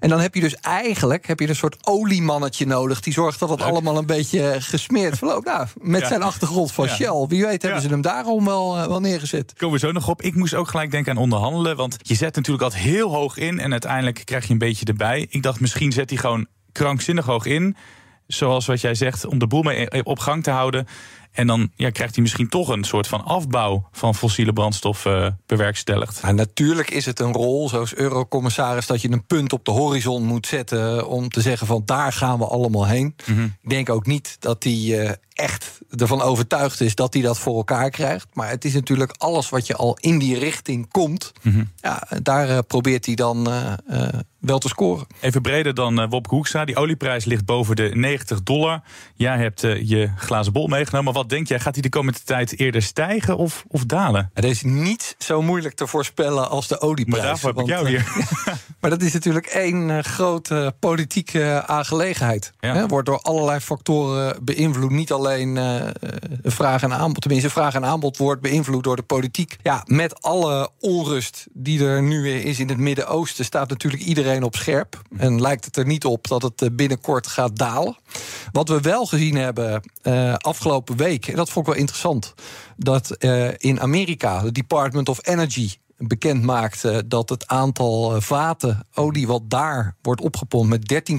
En 0.00 0.08
dan 0.08 0.20
heb 0.20 0.34
je 0.34 0.40
dus 0.40 0.54
eigenlijk 0.54 1.26
heb 1.26 1.40
je 1.40 1.48
een 1.48 1.56
soort 1.56 1.76
oliemannetje 1.80 2.66
nodig. 2.66 3.00
Die 3.00 3.12
zorgt 3.12 3.38
dat 3.38 3.48
het 3.48 3.58
Leuk. 3.58 3.68
allemaal 3.68 3.98
een 3.98 4.06
beetje 4.06 4.56
gesmeerd 4.58 5.18
verloopt. 5.18 5.46
Nou, 5.46 5.66
met 5.80 6.00
ja. 6.00 6.06
zijn 6.06 6.22
achtergrond 6.22 6.72
van 6.72 6.86
ja. 6.86 6.94
Shell. 6.94 7.26
Wie 7.28 7.46
weet 7.46 7.62
hebben 7.62 7.82
ze 7.82 7.88
hem 7.88 8.00
daarom 8.00 8.44
wel, 8.44 8.76
uh, 8.76 8.86
wel 8.86 9.00
neergezet. 9.00 9.52
Komen 9.56 9.80
we 9.80 9.86
zo 9.86 9.92
nog 9.92 10.08
op. 10.08 10.22
Ik 10.22 10.34
moest 10.34 10.54
ook 10.54 10.68
gelijk 10.68 10.90
denken 10.90 11.12
aan 11.12 11.22
onderhandelen. 11.22 11.76
Want 11.76 11.96
je 12.02 12.14
zet 12.14 12.34
natuurlijk 12.34 12.64
altijd 12.64 12.82
heel 12.82 13.14
hoog 13.14 13.36
in. 13.36 13.60
En 13.60 13.70
uiteindelijk 13.72 14.22
krijg 14.24 14.46
je 14.46 14.52
een 14.52 14.58
beetje 14.58 14.84
erbij. 14.84 15.26
Ik 15.30 15.42
dacht 15.42 15.60
misschien 15.60 15.92
zet 15.92 16.10
hij 16.10 16.18
gewoon 16.18 16.46
krankzinnig 16.72 17.24
hoog 17.24 17.46
in. 17.46 17.76
Zoals 18.26 18.66
wat 18.66 18.80
jij 18.80 18.94
zegt, 18.94 19.26
om 19.26 19.38
de 19.38 19.46
boel 19.46 19.62
mee 19.62 20.04
op 20.04 20.18
gang 20.18 20.42
te 20.42 20.50
houden. 20.50 20.86
En 21.38 21.46
dan 21.46 21.70
ja, 21.76 21.90
krijgt 21.90 22.14
hij 22.14 22.22
misschien 22.22 22.48
toch 22.48 22.68
een 22.68 22.84
soort 22.84 23.06
van 23.06 23.24
afbouw 23.24 23.88
van 23.92 24.14
fossiele 24.14 24.52
brandstof 24.52 25.04
uh, 25.04 25.26
bewerkstelligd. 25.46 26.20
Ja, 26.22 26.32
natuurlijk 26.32 26.90
is 26.90 27.06
het 27.06 27.20
een 27.20 27.32
rol, 27.32 27.68
zoals 27.68 27.94
eurocommissaris, 27.94 28.86
dat 28.86 29.02
je 29.02 29.10
een 29.10 29.26
punt 29.26 29.52
op 29.52 29.64
de 29.64 29.70
horizon 29.70 30.24
moet 30.24 30.46
zetten 30.46 31.08
om 31.08 31.28
te 31.28 31.40
zeggen 31.40 31.66
van 31.66 31.82
daar 31.84 32.12
gaan 32.12 32.38
we 32.38 32.46
allemaal 32.46 32.86
heen. 32.86 33.14
Mm 33.26 33.34
-hmm. 33.36 33.56
Ik 33.62 33.70
denk 33.70 33.90
ook 33.90 34.06
niet 34.06 34.36
dat 34.38 34.64
hij 34.64 34.72
uh, 34.72 35.10
echt 35.38 35.80
ervan 35.96 36.22
overtuigd 36.22 36.80
is 36.80 36.94
dat 36.94 37.14
hij 37.14 37.22
dat 37.22 37.38
voor 37.38 37.56
elkaar 37.56 37.90
krijgt. 37.90 38.26
Maar 38.32 38.48
het 38.48 38.64
is 38.64 38.74
natuurlijk 38.74 39.14
alles 39.18 39.48
wat 39.48 39.66
je 39.66 39.76
al 39.76 39.96
in 40.00 40.18
die 40.18 40.38
richting 40.38 40.88
komt. 40.90 41.32
Mm 41.42 41.52
-hmm. 41.52 41.70
ja, 41.76 42.08
daar 42.22 42.48
uh, 42.48 42.58
probeert 42.66 43.06
hij 43.06 43.14
dan 43.14 43.48
wel 44.38 44.58
te 44.58 44.68
scoren. 44.68 45.06
Even 45.20 45.42
breder 45.42 45.74
dan 45.74 46.08
Wopke 46.08 46.34
Hoekstra. 46.34 46.64
Die 46.64 46.76
olieprijs 46.76 47.24
ligt 47.24 47.44
boven 47.44 47.76
de 47.76 47.90
90 47.94 48.42
dollar. 48.42 48.82
Jij 49.14 49.38
hebt 49.38 49.60
je 49.60 50.10
glazen 50.16 50.52
bol 50.52 50.66
meegenomen. 50.66 51.12
Maar 51.12 51.22
wat 51.22 51.30
denk 51.30 51.48
jij, 51.48 51.60
gaat 51.60 51.74
hij 51.74 51.82
de 51.82 51.88
komende 51.88 52.18
tijd 52.24 52.58
eerder 52.58 52.82
stijgen 52.82 53.36
of, 53.36 53.64
of 53.68 53.84
dalen? 53.84 54.30
Het 54.34 54.44
is 54.44 54.62
niet 54.62 55.14
zo 55.18 55.42
moeilijk 55.42 55.74
te 55.74 55.86
voorspellen 55.86 56.50
als 56.50 56.68
de 56.68 56.80
olieprijs. 56.80 57.22
Maar 57.22 57.26
daarvoor 57.26 57.50
heb 57.50 57.58
ik 57.58 57.66
jou 57.66 57.88
hier. 57.88 58.12
maar 58.80 58.90
dat 58.90 59.02
is 59.02 59.12
natuurlijk 59.12 59.46
één 59.46 60.04
grote 60.04 60.74
politieke 60.78 61.62
aangelegenheid. 61.66 62.52
Ja. 62.60 62.74
Hè, 62.74 62.86
wordt 62.86 63.06
door 63.06 63.20
allerlei 63.20 63.60
factoren 63.60 64.44
beïnvloed. 64.44 64.90
Niet 64.90 65.12
alleen 65.12 65.27
vraag 66.42 66.82
en 66.82 66.92
aanbod. 66.92 67.20
Tenminste, 67.20 67.50
vraag 67.50 67.74
en 67.74 67.84
aanbod 67.84 68.16
wordt 68.16 68.42
beïnvloed 68.42 68.84
door 68.84 68.96
de 68.96 69.02
politiek. 69.02 69.56
Ja, 69.62 69.82
met 69.86 70.22
alle 70.22 70.70
onrust 70.80 71.46
die 71.52 71.84
er 71.84 72.02
nu 72.02 72.22
weer 72.22 72.44
is 72.44 72.60
in 72.60 72.68
het 72.68 72.78
Midden-Oosten... 72.78 73.44
staat 73.44 73.68
natuurlijk 73.68 74.02
iedereen 74.02 74.42
op 74.42 74.56
scherp. 74.56 75.02
En 75.16 75.40
lijkt 75.40 75.64
het 75.64 75.76
er 75.76 75.86
niet 75.86 76.04
op 76.04 76.28
dat 76.28 76.42
het 76.42 76.76
binnenkort 76.76 77.26
gaat 77.26 77.56
dalen. 77.56 77.96
Wat 78.52 78.68
we 78.68 78.80
wel 78.80 79.06
gezien 79.06 79.36
hebben 79.36 79.82
uh, 80.02 80.34
afgelopen 80.34 80.96
week, 80.96 81.26
en 81.26 81.36
dat 81.36 81.50
vond 81.50 81.66
ik 81.66 81.72
wel 81.72 81.80
interessant, 81.80 82.34
dat 82.76 83.16
uh, 83.18 83.48
in 83.56 83.80
Amerika, 83.80 84.42
de 84.42 84.52
Department 84.52 85.08
of 85.08 85.26
Energy 85.26 85.70
bekend 85.98 86.42
maakte 86.42 87.04
dat 87.06 87.28
het 87.28 87.46
aantal 87.46 88.20
vaten 88.20 88.86
olie 88.94 89.26
wat 89.26 89.42
daar 89.44 89.96
wordt 90.02 90.20
opgepompt 90.20 90.68
met 90.68 91.10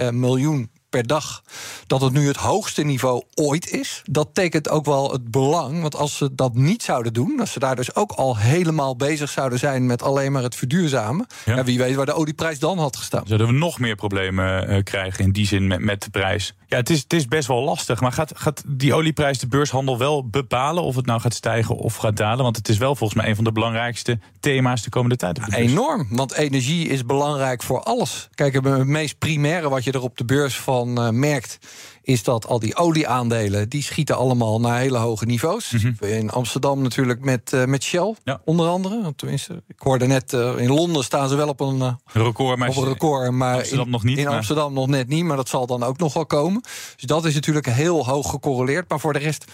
13,2 0.00 0.12
miljoen 0.12 0.70
per 0.90 1.06
dag, 1.06 1.42
dat 1.86 2.00
het 2.00 2.12
nu 2.12 2.26
het 2.26 2.36
hoogste 2.36 2.82
niveau 2.82 3.22
ooit 3.34 3.70
is. 3.70 4.02
Dat 4.04 4.28
tekent 4.32 4.68
ook 4.68 4.84
wel 4.84 5.12
het 5.12 5.30
belang, 5.30 5.80
want 5.80 5.96
als 5.96 6.16
ze 6.16 6.34
dat 6.34 6.54
niet 6.54 6.82
zouden 6.82 7.12
doen, 7.12 7.40
als 7.40 7.52
ze 7.52 7.58
daar 7.58 7.76
dus 7.76 7.94
ook 7.94 8.12
al 8.12 8.36
helemaal 8.36 8.96
bezig 8.96 9.30
zouden 9.30 9.58
zijn 9.58 9.86
met 9.86 10.02
alleen 10.02 10.32
maar 10.32 10.42
het 10.42 10.54
verduurzamen, 10.54 11.26
ja. 11.44 11.64
wie 11.64 11.78
weet 11.78 11.94
waar 11.94 12.06
de 12.06 12.12
olieprijs 12.12 12.58
dan 12.58 12.78
had 12.78 12.96
gestaan. 12.96 13.26
Zouden 13.26 13.46
we 13.46 13.52
nog 13.52 13.78
meer 13.78 13.94
problemen 13.94 14.70
uh, 14.70 14.82
krijgen 14.82 15.24
in 15.24 15.32
die 15.32 15.46
zin 15.46 15.66
met, 15.66 15.80
met 15.80 16.02
de 16.02 16.10
prijs? 16.10 16.54
Ja, 16.68 16.76
het 16.76 16.90
is, 16.90 17.02
het 17.02 17.12
is 17.12 17.28
best 17.28 17.48
wel 17.48 17.62
lastig. 17.62 18.00
Maar 18.00 18.12
gaat, 18.12 18.32
gaat 18.36 18.62
die 18.66 18.94
olieprijs 18.94 19.38
de 19.38 19.46
beurshandel 19.46 19.98
wel 19.98 20.28
bepalen 20.28 20.82
of 20.82 20.96
het 20.96 21.06
nou 21.06 21.20
gaat 21.20 21.34
stijgen 21.34 21.76
of 21.76 21.96
gaat 21.96 22.16
dalen? 22.16 22.44
Want 22.44 22.56
het 22.56 22.68
is 22.68 22.78
wel 22.78 22.94
volgens 22.96 23.20
mij 23.20 23.28
een 23.28 23.34
van 23.34 23.44
de 23.44 23.52
belangrijkste 23.52 24.18
thema's 24.40 24.82
de 24.82 24.90
komende 24.90 25.16
tijd. 25.16 25.36
Ja, 25.36 25.56
enorm, 25.56 26.06
want 26.10 26.32
energie 26.32 26.88
is 26.88 27.04
belangrijk 27.04 27.62
voor 27.62 27.82
alles. 27.82 28.28
Kijk, 28.34 28.54
het 28.54 28.86
meest 28.86 29.18
primaire 29.18 29.68
wat 29.68 29.84
je 29.84 29.92
er 29.92 30.02
op 30.02 30.16
de 30.16 30.24
beurs 30.24 30.56
van 30.56 30.85
uh, 30.88 31.08
merkt, 31.10 31.58
is 32.02 32.22
dat 32.22 32.46
al 32.46 32.58
die 32.58 32.76
olieaandelen, 32.76 33.68
die 33.68 33.82
schieten 33.82 34.16
allemaal 34.16 34.60
naar 34.60 34.78
hele 34.78 34.98
hoge 34.98 35.26
niveaus. 35.26 35.70
Mm 35.70 35.78
-hmm. 35.80 36.08
In 36.08 36.30
Amsterdam 36.30 36.82
natuurlijk 36.82 37.24
met, 37.24 37.52
uh, 37.54 37.64
met 37.64 37.82
Shell, 37.82 38.14
ja. 38.24 38.40
onder 38.44 38.68
andere. 38.68 39.12
Tenminste, 39.16 39.62
ik 39.68 39.76
hoorde 39.78 40.06
net, 40.06 40.32
uh, 40.32 40.58
in 40.58 40.72
Londen 40.72 41.04
staan 41.04 41.28
ze 41.28 41.36
wel 41.36 41.48
op 41.48 41.60
een, 41.60 41.76
uh, 41.76 41.92
record, 42.12 42.58
maar 42.58 42.68
op 42.68 42.76
een 42.76 42.84
record. 42.84 43.30
Maar 43.30 43.54
Amsterdam 43.54 43.84
in, 43.84 43.90
nog 43.90 44.04
niet, 44.04 44.18
in 44.18 44.24
maar... 44.24 44.34
Amsterdam 44.34 44.72
nog 44.72 44.86
net 44.86 45.08
niet, 45.08 45.24
maar 45.24 45.36
dat 45.36 45.48
zal 45.48 45.66
dan 45.66 45.82
ook 45.82 45.98
nog 45.98 46.14
wel 46.14 46.26
komen. 46.26 46.62
Dus 46.96 47.04
dat 47.04 47.24
is 47.24 47.34
natuurlijk 47.34 47.66
heel 47.66 48.06
hoog 48.06 48.30
gecorreleerd. 48.30 48.88
Maar 48.88 49.00
voor 49.00 49.12
de 49.12 49.18
rest 49.18 49.44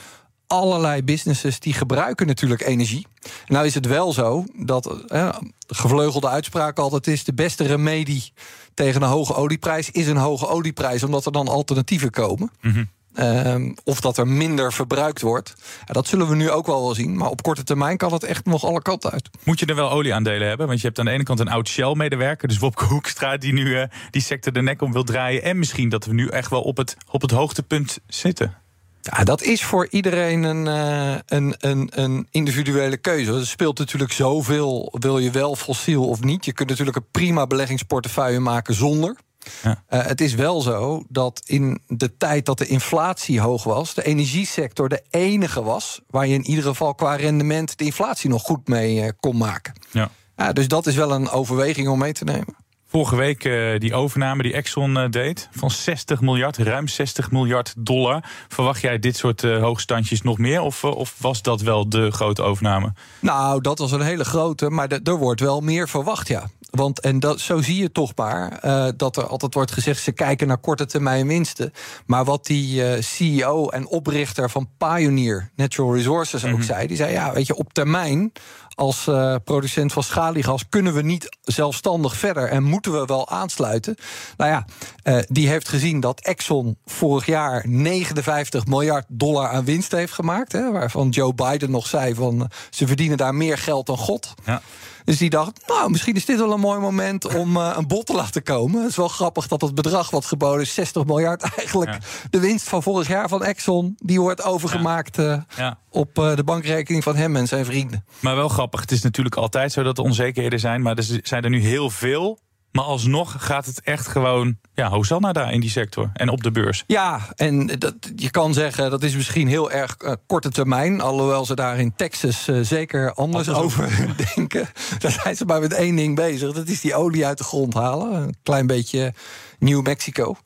allerlei 0.52 1.02
businesses 1.02 1.61
die 1.61 1.73
gebruiken 1.73 2.26
natuurlijk 2.26 2.62
energie. 2.62 3.06
Nou 3.47 3.66
is 3.66 3.75
het 3.75 3.87
wel 3.87 4.12
zo 4.12 4.44
dat 4.56 4.87
eh, 4.87 5.37
de 5.66 5.75
gevleugelde 5.75 6.28
uitspraak 6.28 6.78
altijd 6.78 7.06
is... 7.06 7.25
de 7.25 7.35
beste 7.35 7.64
remedie 7.64 8.32
tegen 8.75 9.02
een 9.02 9.09
hoge 9.09 9.35
olieprijs 9.35 9.90
is 9.90 10.06
een 10.06 10.16
hoge 10.16 10.49
olieprijs... 10.49 11.02
omdat 11.02 11.26
er 11.26 11.32
dan 11.32 11.49
alternatieven 11.49 12.11
komen. 12.11 12.50
Mm 12.61 12.73
-hmm. 12.73 12.88
Um, 13.18 13.75
of 13.85 14.00
dat 14.00 14.18
er 14.18 14.28
minder 14.28 14.73
verbruikt 14.73 15.21
wordt. 15.21 15.54
Ja, 15.87 15.92
dat 15.92 16.06
zullen 16.06 16.28
we 16.28 16.35
nu 16.35 16.50
ook 16.50 16.66
wel 16.66 16.82
wel 16.82 16.94
zien. 16.94 17.16
Maar 17.16 17.28
op 17.28 17.42
korte 17.42 17.62
termijn 17.62 17.97
kan 17.97 18.12
het 18.12 18.25
echt 18.25 18.44
nog 18.44 18.64
alle 18.64 18.82
kanten 18.82 19.11
uit. 19.11 19.30
Moet 19.44 19.59
je 19.59 19.66
er 19.66 19.75
wel 19.75 19.90
olieaandelen 19.90 20.49
hebben? 20.49 20.66
Want 20.66 20.80
je 20.80 20.87
hebt 20.87 20.99
aan 20.99 21.04
de 21.04 21.11
ene 21.11 21.23
kant 21.23 21.40
een 21.40 21.49
oud 21.49 21.68
Shell-medewerker... 21.68 22.49
dus 22.49 22.59
Wopke 22.59 22.85
Hoekstra, 22.85 23.37
die 23.37 23.52
nu 23.52 23.64
uh, 23.64 23.82
die 24.11 24.23
sector 24.23 24.52
de 24.52 24.62
nek 24.62 24.82
om 24.82 24.92
wil 24.92 25.04
draaien. 25.04 25.42
En 25.42 25.59
misschien 25.59 25.88
dat 25.88 26.04
we 26.04 26.14
nu 26.14 26.28
echt 26.28 26.50
wel 26.50 26.62
op 26.62 26.76
het, 26.76 26.97
op 27.11 27.23
het 27.23 27.30
hoogtepunt 27.30 27.99
zitten. 28.06 28.62
Ja, 29.02 29.25
dat 29.25 29.42
is 29.42 29.64
voor 29.64 29.87
iedereen 29.90 30.42
een, 30.42 30.66
uh, 30.66 31.18
een, 31.26 31.54
een, 31.59 31.90
een 31.94 32.26
individuele 32.30 32.97
keuze. 32.97 33.32
Er 33.32 33.47
speelt 33.47 33.78
natuurlijk 33.78 34.12
zoveel. 34.12 34.97
Wil 34.99 35.18
je 35.18 35.30
wel 35.30 35.56
fossiel 35.56 36.09
of 36.09 36.23
niet? 36.23 36.44
Je 36.44 36.52
kunt 36.52 36.68
natuurlijk 36.68 36.97
een 36.97 37.11
prima 37.11 37.47
beleggingsportefeuille 37.47 38.38
maken 38.38 38.75
zonder. 38.75 39.16
Ja. 39.62 39.82
Uh, 39.90 40.06
het 40.06 40.21
is 40.21 40.35
wel 40.35 40.61
zo 40.61 41.02
dat 41.09 41.42
in 41.47 41.80
de 41.87 42.16
tijd 42.16 42.47
dat 42.47 42.59
de 42.59 42.66
inflatie 42.66 43.40
hoog 43.40 43.64
was, 43.64 43.94
de 43.94 44.04
energiesector 44.04 44.88
de 44.88 45.02
enige 45.11 45.62
was 45.62 46.00
waar 46.11 46.26
je 46.26 46.35
in 46.35 46.47
ieder 46.47 46.64
geval 46.64 46.94
qua 46.94 47.14
rendement 47.14 47.78
de 47.78 47.85
inflatie 47.85 48.30
nog 48.30 48.42
goed 48.42 48.68
mee 48.68 48.97
uh, 48.97 49.09
kon 49.21 49.37
maken. 49.37 49.73
Ja. 49.90 50.11
Uh, 50.37 50.50
dus 50.52 50.68
dat 50.68 50.87
is 50.87 50.94
wel 50.94 51.12
een 51.12 51.30
overweging 51.30 51.88
om 51.88 51.99
mee 51.99 52.12
te 52.12 52.25
nemen. 52.25 52.56
Vorige 52.92 53.16
week 53.16 53.44
uh, 53.44 53.78
die 53.78 53.94
overname 53.94 54.42
die 54.42 54.52
Exxon 54.52 54.96
uh, 54.99 55.04
deed 55.11 55.49
van 55.52 55.70
60 55.70 56.20
miljard, 56.20 56.56
ruim 56.56 56.88
60 56.88 57.30
miljard 57.30 57.75
dollar. 57.76 58.25
Verwacht 58.49 58.80
jij 58.80 58.99
dit 58.99 59.16
soort 59.16 59.42
uh, 59.42 59.62
hoogstandjes 59.62 60.22
nog 60.22 60.38
meer? 60.38 60.61
Of, 60.61 60.84
of 60.84 61.14
was 61.18 61.42
dat 61.42 61.61
wel 61.61 61.88
de 61.88 62.11
grote 62.11 62.42
overname? 62.42 62.92
Nou, 63.20 63.61
dat 63.61 63.78
was 63.78 63.92
een 63.92 64.00
hele 64.00 64.25
grote, 64.25 64.70
maar 64.70 64.88
er 65.04 65.16
wordt 65.16 65.40
wel 65.40 65.61
meer 65.61 65.88
verwacht, 65.88 66.28
ja. 66.28 66.50
Want 66.73 67.00
en 67.00 67.21
dat, 67.21 67.41
zo 67.41 67.62
zie 67.62 67.76
je 67.76 67.93
toch 67.93 68.12
maar 68.17 68.61
uh, 68.64 68.88
dat 68.97 69.17
er 69.17 69.26
altijd 69.26 69.55
wordt 69.55 69.73
gezegd: 69.73 70.02
ze 70.02 70.12
kijken 70.12 70.47
naar 70.47 70.59
korte 70.59 70.87
termijn 70.87 71.26
winsten. 71.26 71.73
Maar 72.07 72.25
wat 72.25 72.47
die 72.47 72.75
uh, 72.75 73.02
CEO 73.02 73.69
en 73.69 73.87
oprichter 73.87 74.50
van 74.50 74.69
Pioneer 74.79 75.50
Natural 75.57 75.95
Resources 75.95 76.45
ook 76.45 76.62
zei: 76.62 76.87
die 76.87 76.97
zei 76.97 77.12
ja, 77.12 77.33
weet 77.33 77.47
je, 77.47 77.57
op 77.57 77.73
termijn 77.73 78.33
als 78.75 79.07
uh, 79.07 79.35
producent 79.45 79.93
van 79.93 80.02
schaliegas 80.02 80.69
kunnen 80.69 80.95
we 80.95 81.02
niet 81.02 81.37
zelfstandig 81.43 82.17
verder 82.17 82.49
en 82.49 82.62
moeten 82.62 82.93
we 82.93 83.05
wel 83.05 83.29
aansluiten. 83.29 83.97
Nou 84.37 84.50
ja, 84.50 84.67
uh, 85.05 85.23
die 85.29 85.49
heeft 85.49 85.69
gezien 85.69 86.00
dat 86.00 86.21
Exxon 86.21 86.76
vorig 86.85 87.26
jaar 87.26 87.69
59 87.69 88.67
miljard 88.67 89.05
dollar 89.09 89.49
aan 89.49 89.64
winst 89.64 89.93
heeft 89.93 90.12
gemaakt. 90.12 90.52
Hè, 90.52 90.73
waarvan 90.73 91.09
Joe 91.09 91.35
Biden 91.35 91.71
nog 91.71 91.87
zei 91.87 92.14
van 92.14 92.50
ze 92.71 92.87
verdienen 92.87 93.17
daar 93.17 93.35
meer 93.35 93.59
geld 93.59 93.87
dan 93.87 93.99
God. 93.99 94.35
Ja. 94.45 94.62
Dus 95.04 95.18
die 95.18 95.30
dacht, 95.30 95.61
nou, 95.66 95.90
misschien 95.90 96.14
is 96.14 96.25
dit 96.25 96.38
wel 96.38 96.52
een 96.52 96.61
mooi 96.61 96.80
moment 96.80 97.37
om 97.37 97.56
uh, 97.56 97.73
een 97.76 97.87
bod 97.87 98.06
te 98.06 98.12
laten 98.12 98.42
komen. 98.42 98.80
Het 98.80 98.90
is 98.90 98.97
wel 98.97 99.09
grappig 99.09 99.49
dat 99.49 99.61
het 99.61 99.75
bedrag 99.75 100.11
wat 100.11 100.25
geboden 100.25 100.61
is, 100.61 100.75
60 100.75 101.04
miljard, 101.04 101.42
eigenlijk 101.56 101.92
ja. 101.92 101.99
de 102.30 102.40
winst 102.40 102.68
van 102.68 102.82
vorig 102.82 103.09
jaar 103.09 103.28
van 103.28 103.44
Exxon, 103.44 103.97
die 103.99 104.21
wordt 104.21 104.42
overgemaakt 104.42 105.18
uh. 105.18 105.40
Ja. 105.56 105.78
op 105.90 106.18
uh, 106.18 106.37
de 106.37 106.44
bankrekening 106.44 107.02
van 107.02 107.16
hem 107.16 107.37
en 107.37 107.49
zijn 107.49 107.64
vrienden. 107.64 108.04
Maar 108.21 108.37
wel 108.37 108.49
grappig, 108.49 108.80
het 108.80 108.92
is 108.92 109.02
natuurlijk 109.02 109.37
altijd 109.37 109.73
zo 109.73 109.82
dat 109.82 109.99
er 109.99 110.04
onzekerheden 110.04 110.61
zijn, 110.61 110.82
maar 110.82 110.97
er 110.97 111.21
zijn 111.23 111.44
er 111.44 111.50
nu 111.50 111.61
heel 111.61 111.90
veel. 111.90 112.38
Maar 112.73 112.85
alsnog 112.85 113.35
gaat 113.38 113.67
het 113.67 113.81
echt 113.81 114.07
gewoon, 114.07 114.59
ja, 114.75 114.88
Hosanna 114.88 115.33
daar 115.33 115.52
in 115.52 115.61
die 115.61 115.71
sector 115.71 116.11
en 116.14 116.29
op 116.29 116.43
de 116.43 116.50
beurs. 116.50 116.85
Ja, 116.87 117.21
en 117.37 117.67
dat, 117.67 117.95
je 118.17 118.31
kan 118.31 118.55
zeggen, 118.55 118.91
dat 118.91 119.02
is 119.02 119.17
misschien 119.17 119.49
heel 119.49 119.71
erg 119.71 119.97
uh, 120.05 120.12
korte 120.26 120.50
termijn. 120.50 121.00
Alhoewel 121.00 121.45
ze 121.45 121.55
daar 121.55 121.79
in 121.79 121.95
Texas 121.97 122.49
uh, 122.49 122.59
zeker 122.62 123.14
anders, 123.14 123.49
anders 123.49 123.64
over 123.64 124.14
denken. 124.35 124.69
Daar 124.99 125.11
zijn 125.23 125.37
ze 125.37 125.45
maar 125.45 125.61
met 125.61 125.73
één 125.73 125.97
ding 125.97 126.17
bezig. 126.17 126.52
Dat 126.52 126.69
is 126.69 126.81
die 126.81 126.95
olie 126.95 127.26
uit 127.26 127.38
de 127.38 127.45
grond 127.45 127.75
halen. 127.75 128.12
Een 128.12 128.37
klein 128.43 128.67
beetje 128.67 129.12
New 129.59 129.83
Mexico. 129.83 130.37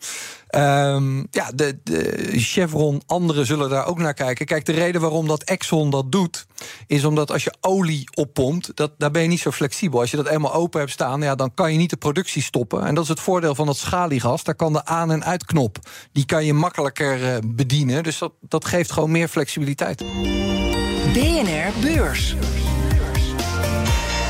Um, 0.50 1.26
ja, 1.30 1.50
de, 1.54 1.78
de 1.82 2.32
Chevron, 2.34 3.02
anderen 3.06 3.46
zullen 3.46 3.70
daar 3.70 3.86
ook 3.86 3.98
naar 3.98 4.14
kijken. 4.14 4.46
Kijk, 4.46 4.64
de 4.64 4.72
reden 4.72 5.00
waarom 5.00 5.28
dat 5.28 5.42
Exxon 5.42 5.90
dat 5.90 6.12
doet, 6.12 6.46
is 6.86 7.04
omdat 7.04 7.30
als 7.30 7.44
je 7.44 7.54
olie 7.60 8.08
oppompt, 8.14 8.70
dat, 8.76 8.92
daar 8.98 9.10
ben 9.10 9.22
je 9.22 9.28
niet 9.28 9.40
zo 9.40 9.50
flexibel. 9.50 10.00
Als 10.00 10.10
je 10.10 10.16
dat 10.16 10.26
eenmaal 10.26 10.54
open 10.54 10.80
hebt 10.80 10.92
staan, 10.92 11.20
ja, 11.20 11.34
dan 11.34 11.54
kan 11.54 11.72
je 11.72 11.78
niet 11.78 11.90
de 11.90 11.96
productie 11.96 12.42
stoppen. 12.42 12.86
En 12.86 12.94
dat 12.94 13.02
is 13.02 13.08
het 13.10 13.20
voordeel 13.20 13.54
van 13.54 13.66
dat 13.66 13.76
schaliegas. 13.76 14.44
Daar 14.44 14.54
kan 14.54 14.72
de 14.72 14.84
aan- 14.84 15.10
en 15.10 15.24
uitknop, 15.24 15.78
die 16.12 16.24
kan 16.24 16.44
je 16.44 16.52
makkelijker 16.52 17.20
uh, 17.22 17.36
bedienen. 17.44 18.02
Dus 18.02 18.18
dat, 18.18 18.32
dat 18.40 18.64
geeft 18.64 18.92
gewoon 18.92 19.10
meer 19.10 19.28
flexibiliteit. 19.28 20.04
BNR 21.12 21.72
Beurs. 21.80 22.36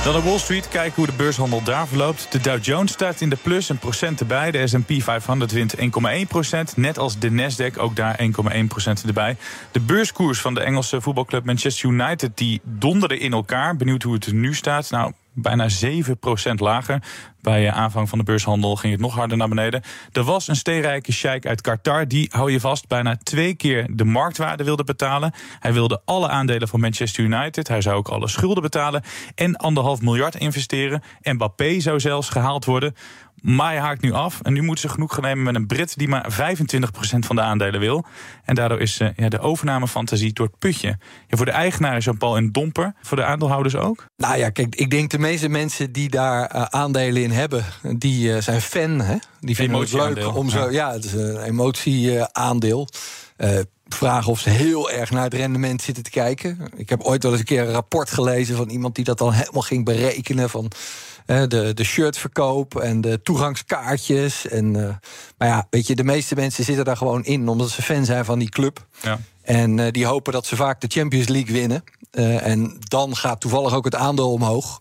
Dan 0.06 0.16
op 0.16 0.24
Wall 0.24 0.38
Street 0.38 0.68
kijken 0.68 0.94
hoe 0.94 1.06
de 1.06 1.12
beurshandel 1.12 1.62
daar 1.62 1.88
verloopt. 1.88 2.32
De 2.32 2.40
Dow 2.40 2.64
Jones 2.64 2.92
staat 2.92 3.20
in 3.20 3.28
de 3.28 3.36
plus, 3.36 3.68
een 3.68 3.78
procent 3.78 4.20
erbij. 4.20 4.50
De 4.50 4.66
S&P 4.66 5.02
500 5.02 5.52
wint 5.52 5.76
1,1 5.76 5.82
procent. 6.28 6.76
Net 6.76 6.98
als 6.98 7.18
de 7.18 7.30
Nasdaq, 7.30 7.78
ook 7.78 7.96
daar 7.96 8.20
1,1 8.54 8.66
procent 8.68 9.02
erbij. 9.06 9.36
De 9.72 9.80
beurskoers 9.80 10.40
van 10.40 10.54
de 10.54 10.60
Engelse 10.60 11.00
voetbalclub 11.00 11.44
Manchester 11.44 11.90
United... 11.90 12.36
die 12.36 12.60
donderde 12.64 13.18
in 13.18 13.32
elkaar. 13.32 13.76
Benieuwd 13.76 14.02
hoe 14.02 14.14
het 14.14 14.26
er 14.26 14.34
nu 14.34 14.54
staat. 14.54 14.90
Nou, 14.90 15.12
bijna 15.36 15.68
7 15.68 16.18
procent 16.18 16.60
lager. 16.60 17.02
Bij 17.40 17.72
aanvang 17.72 18.08
van 18.08 18.18
de 18.18 18.24
beurshandel 18.24 18.76
ging 18.76 18.92
het 18.92 19.02
nog 19.02 19.14
harder 19.14 19.36
naar 19.36 19.48
beneden. 19.48 19.82
Er 20.12 20.22
was 20.22 20.48
een 20.48 20.56
steenrijke 20.56 21.12
sheik 21.12 21.46
uit 21.46 21.60
Qatar. 21.60 22.08
Die, 22.08 22.28
hou 22.32 22.52
je 22.52 22.60
vast, 22.60 22.88
bijna 22.88 23.16
twee 23.22 23.54
keer 23.54 23.86
de 23.90 24.04
marktwaarde 24.04 24.64
wilde 24.64 24.84
betalen. 24.84 25.32
Hij 25.60 25.72
wilde 25.72 26.00
alle 26.04 26.28
aandelen 26.28 26.68
van 26.68 26.80
Manchester 26.80 27.24
United. 27.24 27.68
Hij 27.68 27.80
zou 27.80 27.96
ook 27.96 28.08
alle 28.08 28.28
schulden 28.28 28.62
betalen. 28.62 29.02
En 29.34 29.56
anderhalf 29.56 30.00
miljard 30.00 30.34
investeren. 30.34 31.02
Mbappé 31.22 31.80
zou 31.80 32.00
zelfs 32.00 32.28
gehaald 32.28 32.64
worden. 32.64 32.94
Maar 33.42 33.70
hij 33.70 33.80
haakt 33.80 34.02
nu 34.02 34.12
af. 34.12 34.40
En 34.42 34.52
nu 34.52 34.62
moeten 34.62 34.88
ze 34.88 34.94
genoeg 34.94 35.14
gaan 35.14 35.22
nemen 35.22 35.44
met 35.44 35.54
een 35.54 35.66
Brit 35.66 35.98
die 35.98 36.08
maar 36.08 36.32
25% 36.32 36.36
van 37.18 37.36
de 37.36 37.42
aandelen 37.42 37.80
wil. 37.80 38.04
En 38.44 38.54
daardoor 38.54 38.80
is 38.80 39.00
uh, 39.00 39.08
ja, 39.16 39.28
de 39.28 39.38
overnamefantasie 39.38 40.32
door 40.32 40.46
het 40.46 40.58
putje. 40.58 40.98
Ja, 41.28 41.36
voor 41.36 41.46
de 41.46 41.52
eigenaren 41.52 42.00
Jean-Paul 42.00 42.36
en 42.36 42.52
Domper. 42.52 42.94
Voor 43.02 43.16
de 43.16 43.24
aandeelhouders 43.24 43.76
ook? 43.76 44.06
Nou 44.16 44.38
ja, 44.38 44.50
kijk, 44.50 44.74
ik 44.74 44.90
denk 44.90 45.10
de 45.10 45.18
meeste 45.18 45.48
mensen 45.48 45.92
die 45.92 46.08
daar 46.08 46.54
uh, 46.54 46.62
aandelen 46.62 47.22
in 47.22 47.30
hebben, 47.30 47.64
die 47.96 48.28
uh, 48.28 48.40
zijn 48.40 48.60
fan. 48.60 49.00
Hè? 49.00 49.16
Die 49.40 49.54
vinden 49.54 49.80
het 49.80 49.92
leuk 49.92 50.36
om 50.36 50.50
zo. 50.50 50.58
Ja, 50.58 50.70
ja 50.70 50.92
het 50.92 51.04
is 51.04 51.12
een 51.12 51.42
emotieaandeel. 51.42 52.88
Vragen 53.88 54.30
of 54.30 54.40
ze 54.40 54.50
heel 54.50 54.90
erg 54.90 55.10
naar 55.10 55.22
het 55.22 55.34
rendement 55.34 55.82
zitten 55.82 56.02
te 56.02 56.10
kijken. 56.10 56.58
Ik 56.76 56.88
heb 56.88 57.02
ooit 57.02 57.22
wel 57.22 57.32
eens 57.32 57.40
een 57.40 57.46
keer 57.46 57.62
een 57.62 57.72
rapport 57.72 58.10
gelezen 58.10 58.56
van 58.56 58.68
iemand 58.68 58.94
die 58.94 59.04
dat 59.04 59.18
dan 59.18 59.32
helemaal 59.32 59.62
ging 59.62 59.84
berekenen. 59.84 60.50
Van 60.50 60.70
de, 61.26 61.74
de 61.74 61.84
shirtverkoop 61.84 62.76
en 62.76 63.00
de 63.00 63.22
toegangskaartjes. 63.22 64.48
En, 64.48 64.74
uh, 64.74 64.88
maar 65.38 65.48
ja, 65.48 65.66
weet 65.70 65.86
je, 65.86 65.96
de 65.96 66.04
meeste 66.04 66.34
mensen 66.34 66.64
zitten 66.64 66.84
daar 66.84 66.96
gewoon 66.96 67.24
in 67.24 67.48
omdat 67.48 67.70
ze 67.70 67.82
fan 67.82 68.04
zijn 68.04 68.24
van 68.24 68.38
die 68.38 68.48
club. 68.48 68.86
Ja. 69.02 69.18
En 69.42 69.78
uh, 69.78 69.86
die 69.90 70.06
hopen 70.06 70.32
dat 70.32 70.46
ze 70.46 70.56
vaak 70.56 70.80
de 70.80 70.86
Champions 70.90 71.28
League 71.28 71.52
winnen. 71.52 71.84
Uh, 72.12 72.46
en 72.46 72.76
dan 72.78 73.16
gaat 73.16 73.40
toevallig 73.40 73.74
ook 73.74 73.84
het 73.84 73.94
aandeel 73.94 74.32
omhoog. 74.32 74.80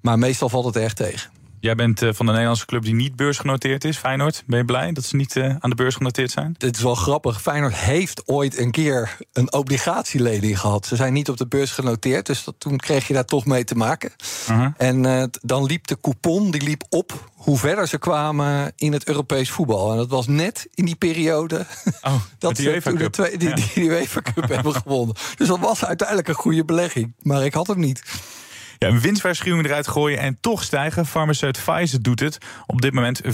Maar 0.00 0.18
meestal 0.18 0.48
valt 0.48 0.64
het 0.64 0.76
echt 0.76 0.96
tegen. 0.96 1.30
Jij 1.66 1.74
bent 1.74 2.02
eh, 2.02 2.08
van 2.12 2.26
de 2.26 2.32
Nederlandse 2.32 2.66
club 2.66 2.82
die 2.82 2.94
niet 2.94 3.16
beursgenoteerd 3.16 3.84
is, 3.84 3.96
Feyenoord. 3.96 4.42
Ben 4.46 4.58
je 4.58 4.64
blij 4.64 4.92
dat 4.92 5.04
ze 5.04 5.16
niet 5.16 5.36
aan 5.58 5.70
de 5.70 5.76
beurs 5.76 5.94
genoteerd 5.94 6.30
zijn? 6.30 6.54
Het 6.58 6.76
is 6.76 6.82
wel 6.82 6.94
grappig. 6.94 7.42
Feyenoord 7.42 7.74
heeft 7.74 8.22
ooit 8.26 8.58
een 8.58 8.70
keer 8.70 9.16
een 9.32 9.52
obligatieleding 9.52 10.60
gehad. 10.60 10.86
Ze 10.86 10.96
zijn 10.96 11.12
niet 11.12 11.28
op 11.28 11.36
de 11.36 11.46
beurs 11.46 11.70
genoteerd, 11.70 12.26
dus 12.26 12.44
dat, 12.44 12.54
toen 12.58 12.76
kreeg 12.76 13.06
je 13.06 13.14
daar 13.14 13.24
toch 13.24 13.44
mee 13.44 13.64
te 13.64 13.74
maken. 13.74 14.12
Uh-huh. 14.50 14.72
En 14.76 15.30
dan 15.42 15.64
liep 15.64 15.86
de 15.86 16.00
coupon 16.00 16.50
die 16.50 16.62
liep 16.62 16.82
op 16.88 17.30
hoe 17.34 17.58
verder 17.58 17.88
ze 17.88 17.98
kwamen 17.98 18.72
in 18.76 18.92
het 18.92 19.08
Europees 19.08 19.50
voetbal. 19.50 19.90
En 19.90 19.96
dat 19.96 20.10
was 20.10 20.26
net 20.26 20.68
in 20.74 20.84
die 20.84 20.96
periode 20.96 21.66
oh, 22.02 22.14
dat 22.38 22.56
ze 22.56 22.80
toen 22.82 22.96
de 22.96 23.10
twee, 23.10 23.36
die, 23.38 23.54
die, 23.54 23.64
die 23.74 23.84
UEFA 23.84 24.20
Cup 24.20 24.48
hebben 24.54 24.74
gewonnen. 24.74 25.16
Dus 25.36 25.48
dat 25.48 25.58
was 25.58 25.84
uiteindelijk 25.84 26.28
een 26.28 26.34
goede 26.34 26.64
belegging. 26.64 27.14
Maar 27.22 27.44
ik 27.44 27.54
had 27.54 27.66
hem 27.66 27.78
niet. 27.78 28.02
Ja, 28.78 28.88
een 28.88 29.00
winstwaarschuwing 29.00 29.64
eruit 29.64 29.88
gooien 29.88 30.18
en 30.18 30.38
toch 30.40 30.62
stijgen. 30.62 31.06
Farmaceut 31.06 31.62
Pfizer 31.64 32.02
doet 32.02 32.20
het. 32.20 32.38
Op 32.66 32.80
dit 32.80 32.92
moment 32.92 33.20
4,8% 33.24 33.28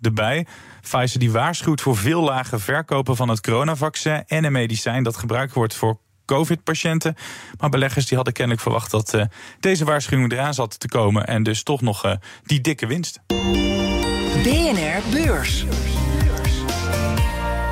erbij. 0.00 0.46
Pfizer 0.80 1.18
die 1.18 1.32
waarschuwt 1.32 1.80
voor 1.80 1.96
veel 1.96 2.22
lage 2.22 2.58
verkopen 2.58 3.16
van 3.16 3.28
het 3.28 3.40
coronavaccin 3.40 4.24
en 4.26 4.44
een 4.44 4.52
medicijn 4.52 5.02
dat 5.02 5.16
gebruikt 5.16 5.52
wordt 5.52 5.74
voor 5.74 5.98
COVID-patiënten. 6.26 7.14
Maar 7.58 7.70
beleggers 7.70 8.06
die 8.06 8.16
hadden 8.16 8.34
kennelijk 8.34 8.62
verwacht 8.62 8.90
dat 8.90 9.14
uh, 9.14 9.24
deze 9.60 9.84
waarschuwing 9.84 10.32
eraan 10.32 10.54
zat 10.54 10.80
te 10.80 10.88
komen. 10.88 11.26
En 11.26 11.42
dus 11.42 11.62
toch 11.62 11.80
nog 11.80 12.06
uh, 12.06 12.12
die 12.42 12.60
dikke 12.60 12.86
winst. 12.86 13.20
BNR 14.42 15.02
Beurs. 15.10 15.64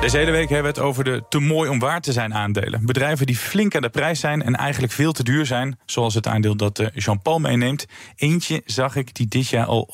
Deze 0.03 0.17
hele 0.17 0.31
week 0.31 0.49
hebben 0.49 0.73
we 0.73 0.79
het 0.79 0.87
over 0.87 1.03
de 1.03 1.23
te 1.29 1.39
mooi 1.39 1.69
om 1.69 1.79
waar 1.79 2.01
te 2.01 2.11
zijn 2.11 2.33
aandelen. 2.33 2.85
Bedrijven 2.85 3.25
die 3.25 3.37
flink 3.37 3.75
aan 3.75 3.81
de 3.81 3.89
prijs 3.89 4.19
zijn 4.19 4.43
en 4.43 4.55
eigenlijk 4.55 4.93
veel 4.93 5.11
te 5.11 5.23
duur 5.23 5.45
zijn. 5.45 5.79
Zoals 5.85 6.13
het 6.13 6.27
aandeel 6.27 6.55
dat 6.55 6.79
eh, 6.79 6.87
Jean-Paul 6.93 7.39
meeneemt. 7.39 7.85
Eentje 8.15 8.61
zag 8.65 8.95
ik 8.95 9.15
die 9.15 9.27
dit 9.27 9.47
jaar 9.47 9.65
al 9.65 9.89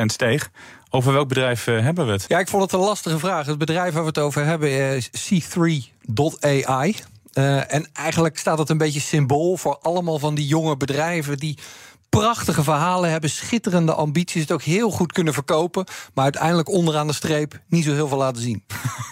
125% 0.00 0.04
steeg. 0.04 0.50
Over 0.90 1.12
welk 1.12 1.28
bedrijf 1.28 1.66
uh, 1.66 1.80
hebben 1.80 2.06
we 2.06 2.12
het? 2.12 2.24
Ja, 2.28 2.38
ik 2.38 2.48
vond 2.48 2.62
het 2.62 2.72
een 2.72 2.78
lastige 2.78 3.18
vraag. 3.18 3.46
Het 3.46 3.58
bedrijf 3.58 3.92
waar 3.92 4.02
we 4.02 4.08
het 4.08 4.18
over 4.18 4.44
hebben 4.44 4.96
is 4.96 5.10
C3.ai. 5.10 6.94
Uh, 7.34 7.74
en 7.74 7.88
eigenlijk 7.92 8.38
staat 8.38 8.58
het 8.58 8.68
een 8.68 8.78
beetje 8.78 9.00
symbool 9.00 9.56
voor 9.56 9.78
allemaal 9.82 10.18
van 10.18 10.34
die 10.34 10.46
jonge 10.46 10.76
bedrijven 10.76 11.36
die 11.36 11.58
prachtige 12.10 12.62
verhalen 12.62 13.10
hebben, 13.10 13.30
schitterende 13.30 13.94
ambities, 13.94 14.40
het 14.42 14.52
ook 14.52 14.62
heel 14.62 14.90
goed 14.90 15.12
kunnen 15.12 15.34
verkopen, 15.34 15.84
maar 16.14 16.24
uiteindelijk 16.24 16.68
onderaan 16.68 17.06
de 17.06 17.12
streep 17.12 17.60
niet 17.68 17.84
zo 17.84 17.92
heel 17.92 18.08
veel 18.08 18.18
laten 18.18 18.42
zien. 18.42 18.64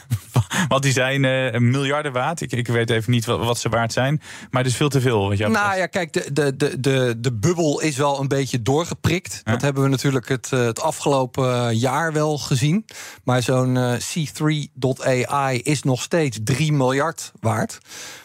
Want 0.72 0.82
die 0.82 0.92
zijn 0.92 1.22
uh, 1.22 1.60
miljarden 1.60 2.12
waard. 2.12 2.40
Ik, 2.40 2.52
ik 2.52 2.66
weet 2.66 2.90
even 2.90 3.12
niet 3.12 3.24
wat, 3.24 3.44
wat, 3.44 3.58
ze 3.58 3.68
waard 3.68 3.92
zijn. 3.92 4.22
Maar 4.50 4.62
het 4.62 4.70
is 4.70 4.76
veel 4.76 4.88
te 4.88 5.00
veel. 5.00 5.28
Wat 5.28 5.38
nou 5.38 5.76
ja, 5.76 5.86
kijk, 5.86 6.12
de, 6.12 6.32
de, 6.32 6.56
de, 6.56 6.80
de, 6.80 7.14
de 7.18 7.32
bubbel 7.32 7.80
is 7.80 7.96
wel 7.96 8.20
een 8.20 8.28
beetje 8.28 8.62
doorgeprikt. 8.62 9.40
Dat 9.44 9.62
hebben 9.62 9.82
we 9.82 9.88
natuurlijk 9.88 10.28
het, 10.28 10.48
eh, 10.52 10.64
het 10.64 10.80
afgelopen 10.80 11.76
jaar 11.76 12.12
wel 12.12 12.38
gezien. 12.38 12.84
Maar 13.24 13.42
zo'n 13.42 13.74
uh, 13.74 13.92
C3.ai 13.94 15.60
is 15.62 15.82
nog 15.82 16.02
steeds 16.02 16.38
3 16.44 16.72
miljard 16.72 17.32
waard. 17.40 17.78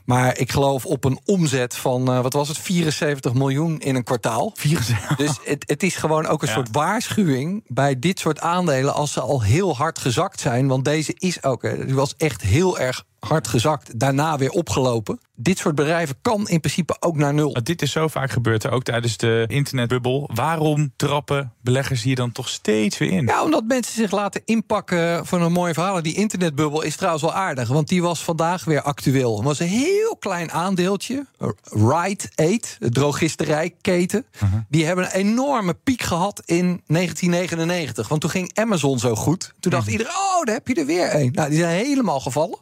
Maar 0.05 0.38
ik 0.38 0.51
geloof 0.51 0.85
op 0.85 1.03
een 1.03 1.19
omzet 1.25 1.75
van, 1.75 2.09
uh, 2.09 2.21
wat 2.21 2.33
was 2.33 2.47
het, 2.47 2.57
74 2.57 3.33
miljoen 3.33 3.79
in 3.79 3.95
een 3.95 4.03
kwartaal. 4.03 4.51
74. 4.55 5.17
Dus 5.17 5.39
het, 5.43 5.63
het 5.67 5.83
is 5.83 5.95
gewoon 5.95 6.27
ook 6.27 6.41
een 6.41 6.47
ja. 6.47 6.53
soort 6.53 6.69
waarschuwing 6.71 7.63
bij 7.67 8.00
dit 8.00 8.19
soort 8.19 8.39
aandelen 8.39 8.93
als 8.93 9.12
ze 9.12 9.21
al 9.21 9.41
heel 9.41 9.75
hard 9.75 10.00
gezakt 10.00 10.39
zijn. 10.39 10.67
Want 10.67 10.85
deze 10.85 11.13
is 11.17 11.43
ook, 11.43 11.62
die 11.62 11.95
was 11.95 12.13
echt 12.17 12.32
heel 12.41 12.79
erg 12.79 13.05
hard 13.27 13.47
gezakt, 13.47 13.99
daarna 13.99 14.37
weer 14.37 14.49
opgelopen. 14.49 15.19
Dit 15.35 15.57
soort 15.57 15.75
bedrijven 15.75 16.15
kan 16.21 16.47
in 16.47 16.59
principe 16.59 16.95
ook 16.99 17.17
naar 17.17 17.33
nul. 17.33 17.57
Dit 17.63 17.81
is 17.81 17.91
zo 17.91 18.07
vaak 18.07 18.31
gebeurd, 18.31 18.69
ook 18.69 18.83
tijdens 18.83 19.17
de 19.17 19.45
internetbubbel. 19.47 20.29
Waarom 20.33 20.93
trappen 20.95 21.53
beleggers 21.61 22.03
hier 22.03 22.15
dan 22.15 22.31
toch 22.31 22.49
steeds 22.49 22.97
weer 22.97 23.11
in? 23.11 23.25
Ja, 23.25 23.43
omdat 23.43 23.63
mensen 23.67 23.93
zich 23.93 24.11
laten 24.11 24.41
inpakken 24.45 25.25
van 25.25 25.41
een 25.41 25.51
mooie 25.51 25.73
verhaal. 25.73 26.01
Die 26.01 26.15
internetbubbel 26.15 26.81
is 26.81 26.95
trouwens 26.95 27.23
wel 27.23 27.33
aardig, 27.33 27.67
want 27.67 27.87
die 27.87 28.01
was 28.01 28.23
vandaag 28.23 28.65
weer 28.65 28.81
actueel. 28.81 29.35
Het 29.35 29.45
was 29.45 29.59
een 29.59 29.67
heel 29.67 30.17
klein 30.19 30.51
aandeeltje. 30.51 31.25
Rite 31.63 32.29
Aid, 32.35 32.77
de 32.79 32.89
drogisterijketen. 32.89 34.25
Uh 34.35 34.41
-huh. 34.41 34.59
Die 34.69 34.85
hebben 34.85 35.05
een 35.05 35.11
enorme 35.11 35.73
piek 35.73 36.01
gehad 36.01 36.41
in 36.45 36.81
1999. 36.87 38.07
Want 38.07 38.21
toen 38.21 38.29
ging 38.29 38.51
Amazon 38.53 38.99
zo 38.99 39.15
goed. 39.15 39.53
Toen 39.59 39.71
dacht 39.71 39.87
uh 39.87 39.89
-huh. 39.89 39.99
iedereen, 39.99 40.13
oh, 40.13 40.43
daar 40.43 40.55
heb 40.55 40.67
je 40.67 40.75
er 40.75 40.85
weer 40.85 41.15
een. 41.15 41.31
Nou, 41.31 41.49
die 41.49 41.59
zijn 41.59 41.85
helemaal 41.85 42.19
gevallen. 42.19 42.57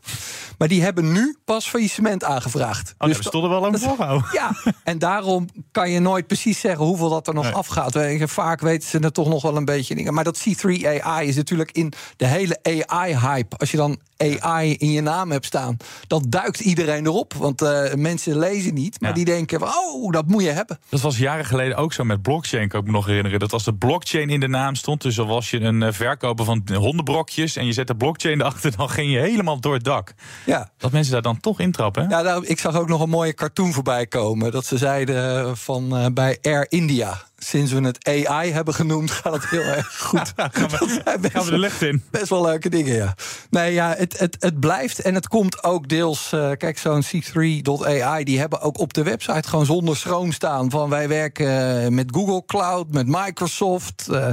Maar 0.61 0.69
die 0.69 0.81
hebben 0.81 1.11
nu 1.11 1.37
pas 1.45 1.67
faillissement 1.67 2.23
aangevraagd. 2.23 2.95
Oh, 2.97 3.07
dus 3.07 3.17
we 3.17 3.23
stonden 3.23 3.49
wel 3.49 3.65
aan 3.65 3.73
het 3.73 3.83
voorhouden. 3.83 4.27
Ja, 4.31 4.55
en 4.83 4.99
daarom 4.99 5.47
kan 5.71 5.89
je 5.89 5.99
nooit 5.99 6.27
precies 6.27 6.59
zeggen 6.59 6.85
hoeveel 6.85 7.09
dat 7.09 7.27
er 7.27 7.33
nog 7.33 7.43
nee. 7.43 7.53
afgaat. 7.53 7.97
Vaak 8.19 8.61
weten 8.61 8.89
ze 8.89 8.99
er 8.99 9.11
toch 9.11 9.27
nog 9.27 9.41
wel 9.41 9.55
een 9.57 9.65
beetje 9.65 9.95
dingen. 9.95 10.13
Maar 10.13 10.23
dat 10.23 10.47
C3 10.49 10.85
AI 11.01 11.27
is 11.27 11.35
natuurlijk 11.35 11.71
in 11.71 11.93
de 12.17 12.25
hele 12.25 12.59
AI-hype. 12.85 13.57
Als 13.57 13.71
je 13.71 13.77
dan 13.77 13.99
AI 14.17 14.75
in 14.75 14.91
je 14.91 15.01
naam 15.01 15.31
hebt 15.31 15.45
staan, 15.45 15.77
dan 16.07 16.25
duikt 16.29 16.59
iedereen 16.59 17.05
erop. 17.05 17.33
Want 17.33 17.61
uh, 17.61 17.93
mensen 17.93 18.39
lezen 18.39 18.73
niet, 18.73 19.01
maar 19.01 19.09
ja. 19.09 19.15
die 19.15 19.25
denken: 19.25 19.61
oh, 19.61 20.11
dat 20.11 20.27
moet 20.27 20.43
je 20.43 20.49
hebben. 20.49 20.79
Dat 20.89 21.01
was 21.01 21.17
jaren 21.17 21.45
geleden 21.45 21.77
ook 21.77 21.93
zo 21.93 22.03
met 22.03 22.21
blockchain, 22.21 22.67
kan 22.67 22.79
ik 22.79 22.85
me 22.85 22.91
nog 22.91 23.05
herinneren. 23.05 23.39
Dat 23.39 23.53
als 23.53 23.63
de 23.63 23.73
blockchain 23.73 24.29
in 24.29 24.39
de 24.39 24.47
naam 24.47 24.75
stond, 24.75 25.01
dus 25.01 25.19
al 25.19 25.27
was 25.27 25.49
je 25.49 25.59
een 25.59 25.81
uh, 25.81 25.87
verkoper 25.91 26.45
van 26.45 26.63
hondenbrokjes 26.73 27.55
en 27.55 27.65
je 27.65 27.73
zet 27.73 27.87
de 27.87 27.95
blockchain 27.95 28.39
erachter, 28.39 28.77
dan 28.77 28.89
ging 28.89 29.11
je 29.11 29.19
helemaal 29.19 29.59
door 29.59 29.73
het 29.73 29.83
dak. 29.83 30.13
Ja. 30.45 30.50
Dat 30.77 30.91
mensen 30.91 31.13
daar 31.13 31.21
dan 31.21 31.39
toch 31.39 31.59
intrappen. 31.59 32.09
Ja, 32.09 32.21
nou, 32.21 32.45
ik 32.45 32.59
zag 32.59 32.75
ook 32.75 32.87
nog 32.87 33.01
een 33.01 33.09
mooie 33.09 33.33
cartoon 33.33 33.73
voorbij 33.73 34.07
komen. 34.07 34.51
Dat 34.51 34.65
ze 34.65 34.77
zeiden 34.77 35.57
van 35.57 35.97
uh, 35.97 36.05
bij 36.13 36.37
Air 36.41 36.65
India 36.69 37.21
sinds 37.43 37.71
we 37.71 37.81
het 37.81 38.07
AI 38.07 38.51
hebben 38.51 38.73
genoemd, 38.73 39.11
gaat 39.21 39.33
het 39.33 39.49
heel 39.49 39.61
erg 39.61 39.97
goed. 39.97 40.33
gaan, 40.35 40.69
we, 40.69 41.29
gaan 41.31 41.45
we 41.45 41.51
de 41.51 41.57
lucht 41.57 41.81
in. 41.81 42.03
Best 42.11 42.29
wel 42.29 42.41
leuke 42.41 42.69
dingen, 42.69 42.95
ja. 42.95 43.15
Nee, 43.49 43.73
ja, 43.73 43.93
het, 43.97 44.19
het, 44.19 44.37
het 44.39 44.59
blijft 44.59 45.01
en 45.01 45.15
het 45.15 45.27
komt 45.27 45.63
ook 45.63 45.87
deels... 45.87 46.31
Uh, 46.33 46.51
kijk, 46.57 46.77
zo'n 46.77 47.03
C3.ai, 47.03 48.23
die 48.23 48.39
hebben 48.39 48.61
ook 48.61 48.79
op 48.79 48.93
de 48.93 49.03
website... 49.03 49.47
gewoon 49.47 49.65
zonder 49.65 49.97
schroom 49.97 50.31
staan 50.31 50.69
van 50.69 50.89
wij 50.89 51.07
werken 51.07 51.93
met 51.93 52.15
Google 52.15 52.45
Cloud, 52.45 52.91
met 52.91 53.07
Microsoft... 53.07 54.07
Uh, 54.11 54.27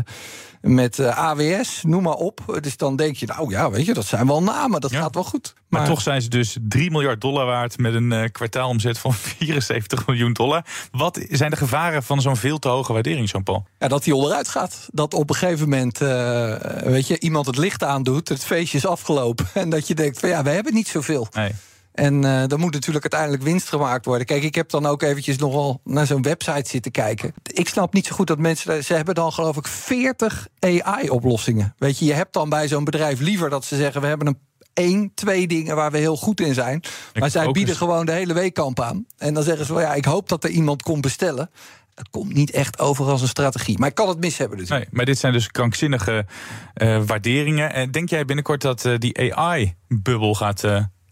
met 0.60 1.00
AWS, 1.00 1.82
noem 1.82 2.02
maar 2.02 2.14
op. 2.14 2.58
Dus 2.60 2.76
dan 2.76 2.96
denk 2.96 3.16
je, 3.16 3.26
nou 3.26 3.50
ja, 3.50 3.70
weet 3.70 3.86
je, 3.86 3.94
dat 3.94 4.06
zijn 4.06 4.26
wel 4.26 4.42
namen, 4.42 4.80
dat 4.80 4.90
ja. 4.90 5.00
gaat 5.00 5.14
wel 5.14 5.24
goed. 5.24 5.54
Maar, 5.68 5.80
maar, 5.80 5.88
toch 5.90 6.00
zijn 6.00 6.22
ze 6.22 6.28
dus 6.28 6.56
3 6.60 6.90
miljard 6.90 7.20
dollar 7.20 7.46
waard 7.46 7.78
met 7.78 7.94
een 7.94 8.32
kwartaalomzet 8.32 8.98
van 8.98 9.14
74 9.14 10.06
miljoen 10.06 10.32
dollar. 10.32 10.64
Wat 10.90 11.20
zijn 11.30 11.50
de 11.50 11.56
gevaren 11.56 12.02
van 12.02 12.20
zo'n 12.20 12.36
veel 12.36 12.58
te 12.58 12.68
hoge 12.68 12.92
waardering, 13.02 13.30
Jean-Paul? 13.30 13.66
Ja, 13.78 13.88
dat 13.88 14.04
die 14.04 14.14
onderuit 14.14 14.48
gaat. 14.48 14.88
Dat 14.92 15.14
op 15.14 15.30
een 15.30 15.36
gegeven 15.36 15.68
moment, 15.68 16.00
uh, 16.00 16.54
weet 16.82 17.06
je, 17.06 17.20
iemand 17.20 17.46
het 17.46 17.56
licht 17.56 17.82
aandoet, 17.82 18.28
het 18.28 18.44
feestje 18.44 18.78
is 18.78 18.86
afgelopen. 18.86 19.46
En 19.54 19.70
dat 19.70 19.86
je 19.86 19.94
denkt 19.94 20.18
van 20.18 20.28
ja, 20.28 20.42
we 20.42 20.50
hebben 20.50 20.74
niet 20.74 20.88
zoveel. 20.88 21.26
Nee. 21.32 21.50
En 21.92 22.14
uh, 22.22 22.42
dan 22.46 22.60
moet 22.60 22.72
natuurlijk 22.72 23.12
uiteindelijk 23.12 23.42
winst 23.42 23.68
gemaakt 23.68 24.04
worden. 24.04 24.26
Kijk, 24.26 24.42
ik 24.42 24.54
heb 24.54 24.70
dan 24.70 24.86
ook 24.86 25.02
eventjes 25.02 25.36
nogal 25.36 25.80
naar 25.84 26.06
zo'n 26.06 26.22
website 26.22 26.70
zitten 26.70 26.90
kijken. 26.90 27.34
Ik 27.42 27.68
snap 27.68 27.92
niet 27.92 28.06
zo 28.06 28.14
goed 28.14 28.26
dat 28.26 28.38
mensen... 28.38 28.84
Ze 28.84 28.94
hebben 28.94 29.14
dan 29.14 29.32
geloof 29.32 29.56
ik 29.56 29.66
40 29.66 30.48
AI-oplossingen. 30.58 31.74
Weet 31.78 31.98
je, 31.98 32.04
je 32.04 32.12
hebt 32.12 32.32
dan 32.32 32.48
bij 32.48 32.68
zo'n 32.68 32.84
bedrijf 32.84 33.20
liever 33.20 33.50
dat 33.50 33.64
ze 33.64 33.76
zeggen... 33.76 34.00
we 34.00 34.06
hebben 34.06 34.26
een 34.26 34.38
één, 34.78 35.10
twee 35.14 35.46
dingen 35.46 35.76
waar 35.76 35.90
we 35.90 35.98
heel 35.98 36.16
goed 36.16 36.40
in 36.40 36.54
zijn. 36.54 36.82
Maar 37.14 37.26
ik 37.26 37.32
zij 37.32 37.50
bieden 37.50 37.76
gewoon 37.76 38.06
de 38.06 38.12
hele 38.12 38.32
weekkamp 38.32 38.80
aan. 38.80 39.06
En 39.16 39.34
dan 39.34 39.42
zeggen 39.42 39.66
ze 39.66 39.72
wel, 39.72 39.82
ja, 39.82 39.94
ik 39.94 40.04
hoop 40.04 40.28
dat 40.28 40.44
er 40.44 40.50
iemand 40.50 40.82
komt 40.82 41.00
bestellen. 41.00 41.50
Het 41.98 42.08
komt 42.10 42.34
niet 42.34 42.50
echt 42.50 42.78
over 42.78 43.06
als 43.06 43.22
een 43.22 43.28
strategie. 43.28 43.78
Maar 43.78 43.88
ik 43.88 43.94
kan 43.94 44.08
het 44.08 44.20
mis 44.20 44.38
hebben 44.38 44.58
dus. 44.58 44.68
Nee, 44.68 44.86
maar 44.90 45.04
dit 45.04 45.18
zijn 45.18 45.32
dus 45.32 45.50
krankzinnige 45.50 46.26
uh, 46.76 47.02
waarderingen. 47.06 47.72
En 47.72 47.90
denk 47.90 48.08
jij 48.08 48.24
binnenkort 48.24 48.62
dat 48.62 48.84
uh, 48.84 48.98
die 48.98 49.36
AI-bubbel 49.36 50.34
gaat... 50.34 50.64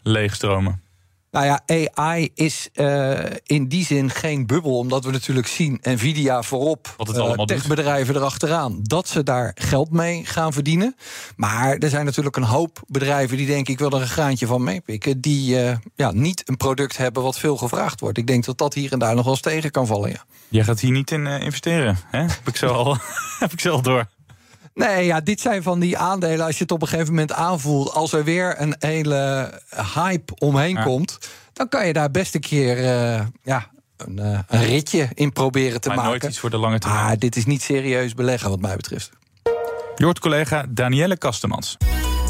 Leegstromen? 0.08 0.85
Nou 1.30 1.46
ja, 1.46 1.62
AI 1.66 2.30
is 2.34 2.68
uh, 2.74 3.18
in 3.42 3.68
die 3.68 3.84
zin 3.84 4.10
geen 4.10 4.46
bubbel, 4.46 4.78
omdat 4.78 5.04
we 5.04 5.10
natuurlijk 5.10 5.46
zien 5.46 5.78
Nvidia 5.82 6.42
voorop, 6.42 6.94
Wat 6.96 7.06
het 7.06 7.16
allemaal 7.16 7.50
uh, 7.50 7.56
techbedrijven 7.56 8.14
erachteraan, 8.14 8.78
dat 8.82 9.08
ze 9.08 9.22
daar 9.22 9.52
geld 9.54 9.90
mee 9.90 10.24
gaan 10.24 10.52
verdienen. 10.52 10.96
Maar 11.36 11.76
er 11.76 11.88
zijn 11.88 12.04
natuurlijk 12.04 12.36
een 12.36 12.42
hoop 12.42 12.82
bedrijven 12.86 13.36
die 13.36 13.46
denken: 13.46 13.72
ik 13.72 13.78
wil 13.78 13.90
er 13.90 14.00
een 14.00 14.06
graantje 14.06 14.46
van 14.46 14.64
meepikken, 14.64 15.20
die 15.20 15.64
uh, 15.64 15.76
ja, 15.94 16.12
niet 16.12 16.48
een 16.48 16.56
product 16.56 16.96
hebben 16.96 17.22
wat 17.22 17.38
veel 17.38 17.56
gevraagd 17.56 18.00
wordt. 18.00 18.18
Ik 18.18 18.26
denk 18.26 18.44
dat 18.44 18.58
dat 18.58 18.74
hier 18.74 18.92
en 18.92 18.98
daar 18.98 19.14
nog 19.14 19.24
wel 19.24 19.32
eens 19.32 19.42
tegen 19.42 19.70
kan 19.70 19.86
vallen. 19.86 20.10
Ja. 20.10 20.24
Jij 20.48 20.64
gaat 20.64 20.80
hier 20.80 20.90
niet 20.90 21.10
in 21.10 21.26
investeren, 21.26 21.98
hè? 22.10 22.20
heb 22.20 22.48
ik 22.48 22.56
zo 22.56 22.66
al, 22.66 22.96
heb 23.38 23.52
ik 23.52 23.60
zo 23.60 23.70
al 23.70 23.82
door. 23.82 24.08
Nee, 24.76 25.04
ja, 25.04 25.20
dit 25.20 25.40
zijn 25.40 25.62
van 25.62 25.80
die 25.80 25.98
aandelen. 25.98 26.46
Als 26.46 26.56
je 26.56 26.62
het 26.62 26.72
op 26.72 26.82
een 26.82 26.88
gegeven 26.88 27.10
moment 27.10 27.32
aanvoelt. 27.32 27.92
Als 27.92 28.12
er 28.12 28.24
weer 28.24 28.60
een 28.60 28.76
hele 28.78 29.52
hype 29.94 30.34
omheen 30.38 30.74
ja. 30.74 30.82
komt. 30.82 31.18
dan 31.52 31.68
kan 31.68 31.86
je 31.86 31.92
daar 31.92 32.10
best 32.10 32.34
een 32.34 32.40
keer. 32.40 32.78
Uh, 32.78 33.20
ja, 33.42 33.70
een, 33.96 34.18
uh, 34.20 34.38
een, 34.48 34.64
ritje 34.64 35.08
in 35.14 35.32
proberen 35.32 35.80
te 35.80 35.88
maar 35.88 35.96
maken. 35.96 36.12
nooit 36.12 36.24
iets 36.24 36.38
voor 36.38 36.50
de 36.50 36.56
lange 36.56 36.78
termijn. 36.78 37.04
Ah, 37.04 37.18
dit 37.18 37.36
is 37.36 37.46
niet 37.46 37.62
serieus 37.62 38.14
beleggen, 38.14 38.50
wat 38.50 38.60
mij 38.60 38.76
betreft. 38.76 39.10
Hoort 39.94 40.18
collega 40.18 40.66
Danielle 40.68 41.16
Kastemans. 41.16 41.76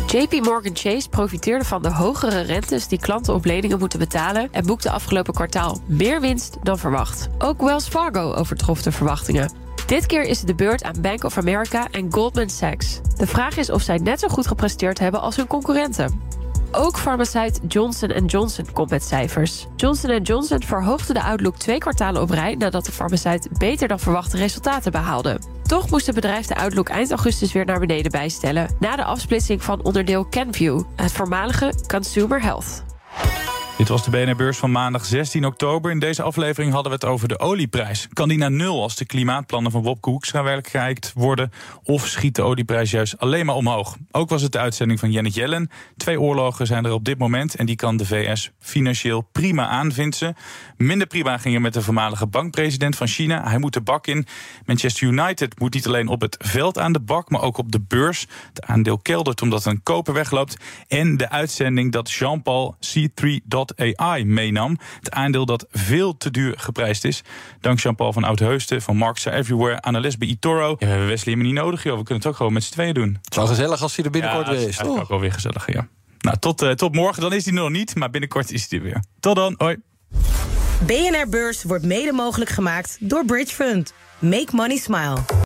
JP 0.07 0.33
Morgan 0.33 0.77
Chase 0.77 1.09
profiteerde 1.09 1.65
van 1.65 1.83
de 1.83 1.93
hogere 1.93 2.41
rentes 2.41 2.89
die 2.89 2.99
klanten 2.99 3.35
op 3.35 3.45
leningen 3.45 3.79
moeten 3.79 3.99
betalen 3.99 4.49
en 4.53 4.67
boekte 4.67 4.91
afgelopen 4.91 5.35
kwartaal 5.35 5.81
meer 5.87 6.21
winst 6.21 6.57
dan 6.63 6.79
verwacht. 6.79 7.29
Ook 7.39 7.63
Wells 7.63 7.89
Fargo 7.89 8.33
overtrof 8.35 8.83
de 8.83 8.93
verwachtingen. 8.93 9.65
Dit 9.87 10.07
keer 10.07 10.22
is 10.22 10.38
het 10.38 10.46
de 10.46 10.55
beurt 10.55 10.83
aan 10.83 11.01
Bank 11.01 11.25
of 11.25 11.38
America 11.38 11.87
en 11.90 12.12
Goldman 12.12 12.51
Sachs. 12.51 13.01
De 13.16 13.27
vraag 13.27 13.57
is 13.57 13.70
of 13.70 13.83
zij 13.83 13.99
net 13.99 14.20
zo 14.20 14.29
goed 14.29 14.46
gepresteerd 14.46 14.99
hebben 14.99 15.20
als 15.20 15.37
hun 15.37 15.46
concurrenten. 15.46 16.20
Ook 16.72 16.99
farmaceut 16.99 17.61
Johnson 17.68 18.25
Johnson 18.27 18.72
komt 18.72 18.90
met 18.90 19.05
cijfers. 19.05 19.66
Johnson 19.77 20.22
Johnson 20.22 20.62
verhoogde 20.62 21.12
de 21.12 21.22
outlook 21.22 21.57
twee 21.57 21.79
kwartalen 21.79 22.22
op 22.22 22.31
rij... 22.31 22.55
nadat 22.55 22.85
de 22.85 22.92
farmaceut 22.92 23.49
beter 23.59 23.88
dan 23.88 23.99
verwachte 23.99 24.37
resultaten 24.37 24.92
behaalde. 24.92 25.40
Toch 25.62 25.90
moest 25.90 26.07
het 26.07 26.14
bedrijf 26.14 26.46
de 26.46 26.57
outlook 26.57 26.88
eind 26.88 27.11
augustus 27.11 27.53
weer 27.53 27.64
naar 27.64 27.81
beneden 27.81 28.11
bijstellen... 28.11 28.77
na 28.81 28.96
de 28.96 29.05
afsplitsing 29.05 29.62
van 29.62 29.85
onderdeel 29.85 30.25
Kenview, 30.25 30.83
het 30.96 31.12
voormalige 31.12 31.72
Consumer 31.87 32.42
Health. 32.42 32.86
Dit 33.77 33.89
was 33.89 34.05
de 34.05 34.11
BNR-beurs 34.11 34.59
van 34.59 34.71
maandag 34.71 35.05
16 35.05 35.45
oktober. 35.47 35.91
In 35.91 35.99
deze 35.99 36.23
aflevering 36.23 36.73
hadden 36.73 36.93
we 36.93 36.99
het 36.99 37.07
over 37.07 37.29
de 37.29 37.39
olieprijs. 37.39 38.09
Kan 38.12 38.29
die 38.29 38.39
naar 38.39 38.51
nul 38.51 38.83
als 38.83 38.97
de 38.97 39.05
klimaatplannen 39.05 39.73
van 39.73 39.83
Wopke 39.83 40.11
Hoekstra 40.11 40.43
werkelijkheid 40.43 41.12
worden? 41.15 41.53
Of 41.83 42.07
schiet 42.07 42.35
de 42.35 42.43
olieprijs 42.43 42.91
juist 42.91 43.19
alleen 43.19 43.47
maar 43.47 43.55
omhoog? 43.55 43.97
Ook 44.11 44.29
was 44.29 44.43
het 44.43 44.53
de 44.53 44.59
uitzending 44.59 45.01
van 45.01 45.11
Janet 45.11 45.35
Yellen. 45.35 45.71
Twee 45.97 46.21
oorlogen 46.21 46.67
zijn 46.67 46.85
er 46.85 46.93
op 46.93 47.05
dit 47.05 47.19
moment 47.19 47.55
en 47.55 47.67
die 47.67 47.77
kan 47.77 47.97
de 47.97 48.07
VS 48.07 48.51
financieel 48.59 49.29
prima 49.33 49.69
aanvinden. 49.69 50.37
Minder 50.77 51.07
prima 51.07 51.39
ging 51.39 51.61
met 51.61 51.75
de 51.75 51.83
voormalige 51.83 52.27
bankpresident 52.27 52.97
van 52.97 53.07
China. 53.07 53.49
Hij 53.49 53.59
moet 53.59 53.73
de 53.73 53.81
bak 53.81 54.07
in. 54.07 54.27
Manchester 54.65 55.07
United 55.07 55.59
moet 55.59 55.75
niet 55.75 55.87
alleen 55.87 56.09
op 56.09 56.21
het 56.21 56.37
veld 56.39 56.79
aan 56.79 56.93
de 56.93 57.01
bak, 57.01 57.31
maar 57.31 57.43
ook 57.43 57.59
op 57.59 57.73
de 57.73 57.81
beurs. 57.81 58.27
Het 58.49 58.65
aandeel 58.65 58.99
keldert 58.99 59.43
omdat 59.43 59.65
een 59.65 59.83
koper 59.83 60.15
wegloopt. 60.15 60.57
En 60.89 61.17
de 61.17 61.31
uitzending 61.31 61.93
dat 61.93 62.11
Jean-Paul 62.11 62.77
C3 62.81 63.37
AI 63.76 64.24
meenam. 64.24 64.79
Het 64.98 65.11
aandeel 65.11 65.46
dat 65.46 65.66
veel 65.70 66.16
te 66.16 66.31
duur 66.31 66.55
geprijsd 66.59 67.05
is. 67.05 67.22
Dank 67.61 67.81
Jean-Paul 67.81 68.12
van 68.12 68.24
Oudheusden 68.24 68.83
van 68.83 68.96
Marks 68.96 69.24
Everywhere, 69.24 69.83
analist 69.83 70.18
bij 70.18 70.29
eToro. 70.29 70.68
Ja, 70.68 70.76
we 70.79 70.87
hebben 70.87 71.07
Wesley 71.09 71.35
helemaal 71.35 71.52
niet 71.52 71.62
nodig, 71.62 71.83
joh. 71.83 71.98
We 71.98 72.02
kunnen 72.02 72.22
het 72.22 72.26
ook 72.26 72.37
gewoon 72.37 72.52
met 72.52 72.64
z'n 72.64 72.72
tweeën 72.72 72.94
doen. 72.94 73.18
Het 73.22 73.31
is 73.31 73.37
wel 73.37 73.46
gezellig 73.46 73.83
als 73.83 73.96
hij 73.96 74.05
er 74.05 74.11
binnenkort 74.11 74.48
weer 74.48 74.68
is. 74.68 74.76
Ja, 74.76 74.83
is 74.83 74.88
ook 74.88 75.09
wel 75.09 75.20
weer 75.20 75.33
gezellig, 75.33 75.72
ja. 75.72 75.88
Nou, 76.18 76.38
tot, 76.38 76.62
uh, 76.62 76.70
tot 76.70 76.94
morgen. 76.94 77.22
Dan 77.22 77.33
is 77.33 77.44
hij 77.44 77.55
nog 77.55 77.70
niet, 77.70 77.94
maar 77.94 78.11
binnenkort 78.11 78.52
is 78.52 78.66
hij 78.68 78.79
er 78.79 78.85
weer. 78.85 79.05
Tot 79.20 79.37
dan, 79.37 79.55
hoi. 79.59 79.76
BNR 80.87 81.29
Beurs 81.29 81.62
wordt 81.62 81.85
mede 81.85 82.12
mogelijk 82.12 82.50
gemaakt 82.50 82.96
door 83.00 83.24
Bridge 83.24 83.55
Fund. 83.55 83.92
Make 84.18 84.48
money 84.52 84.76
smile. 84.76 85.46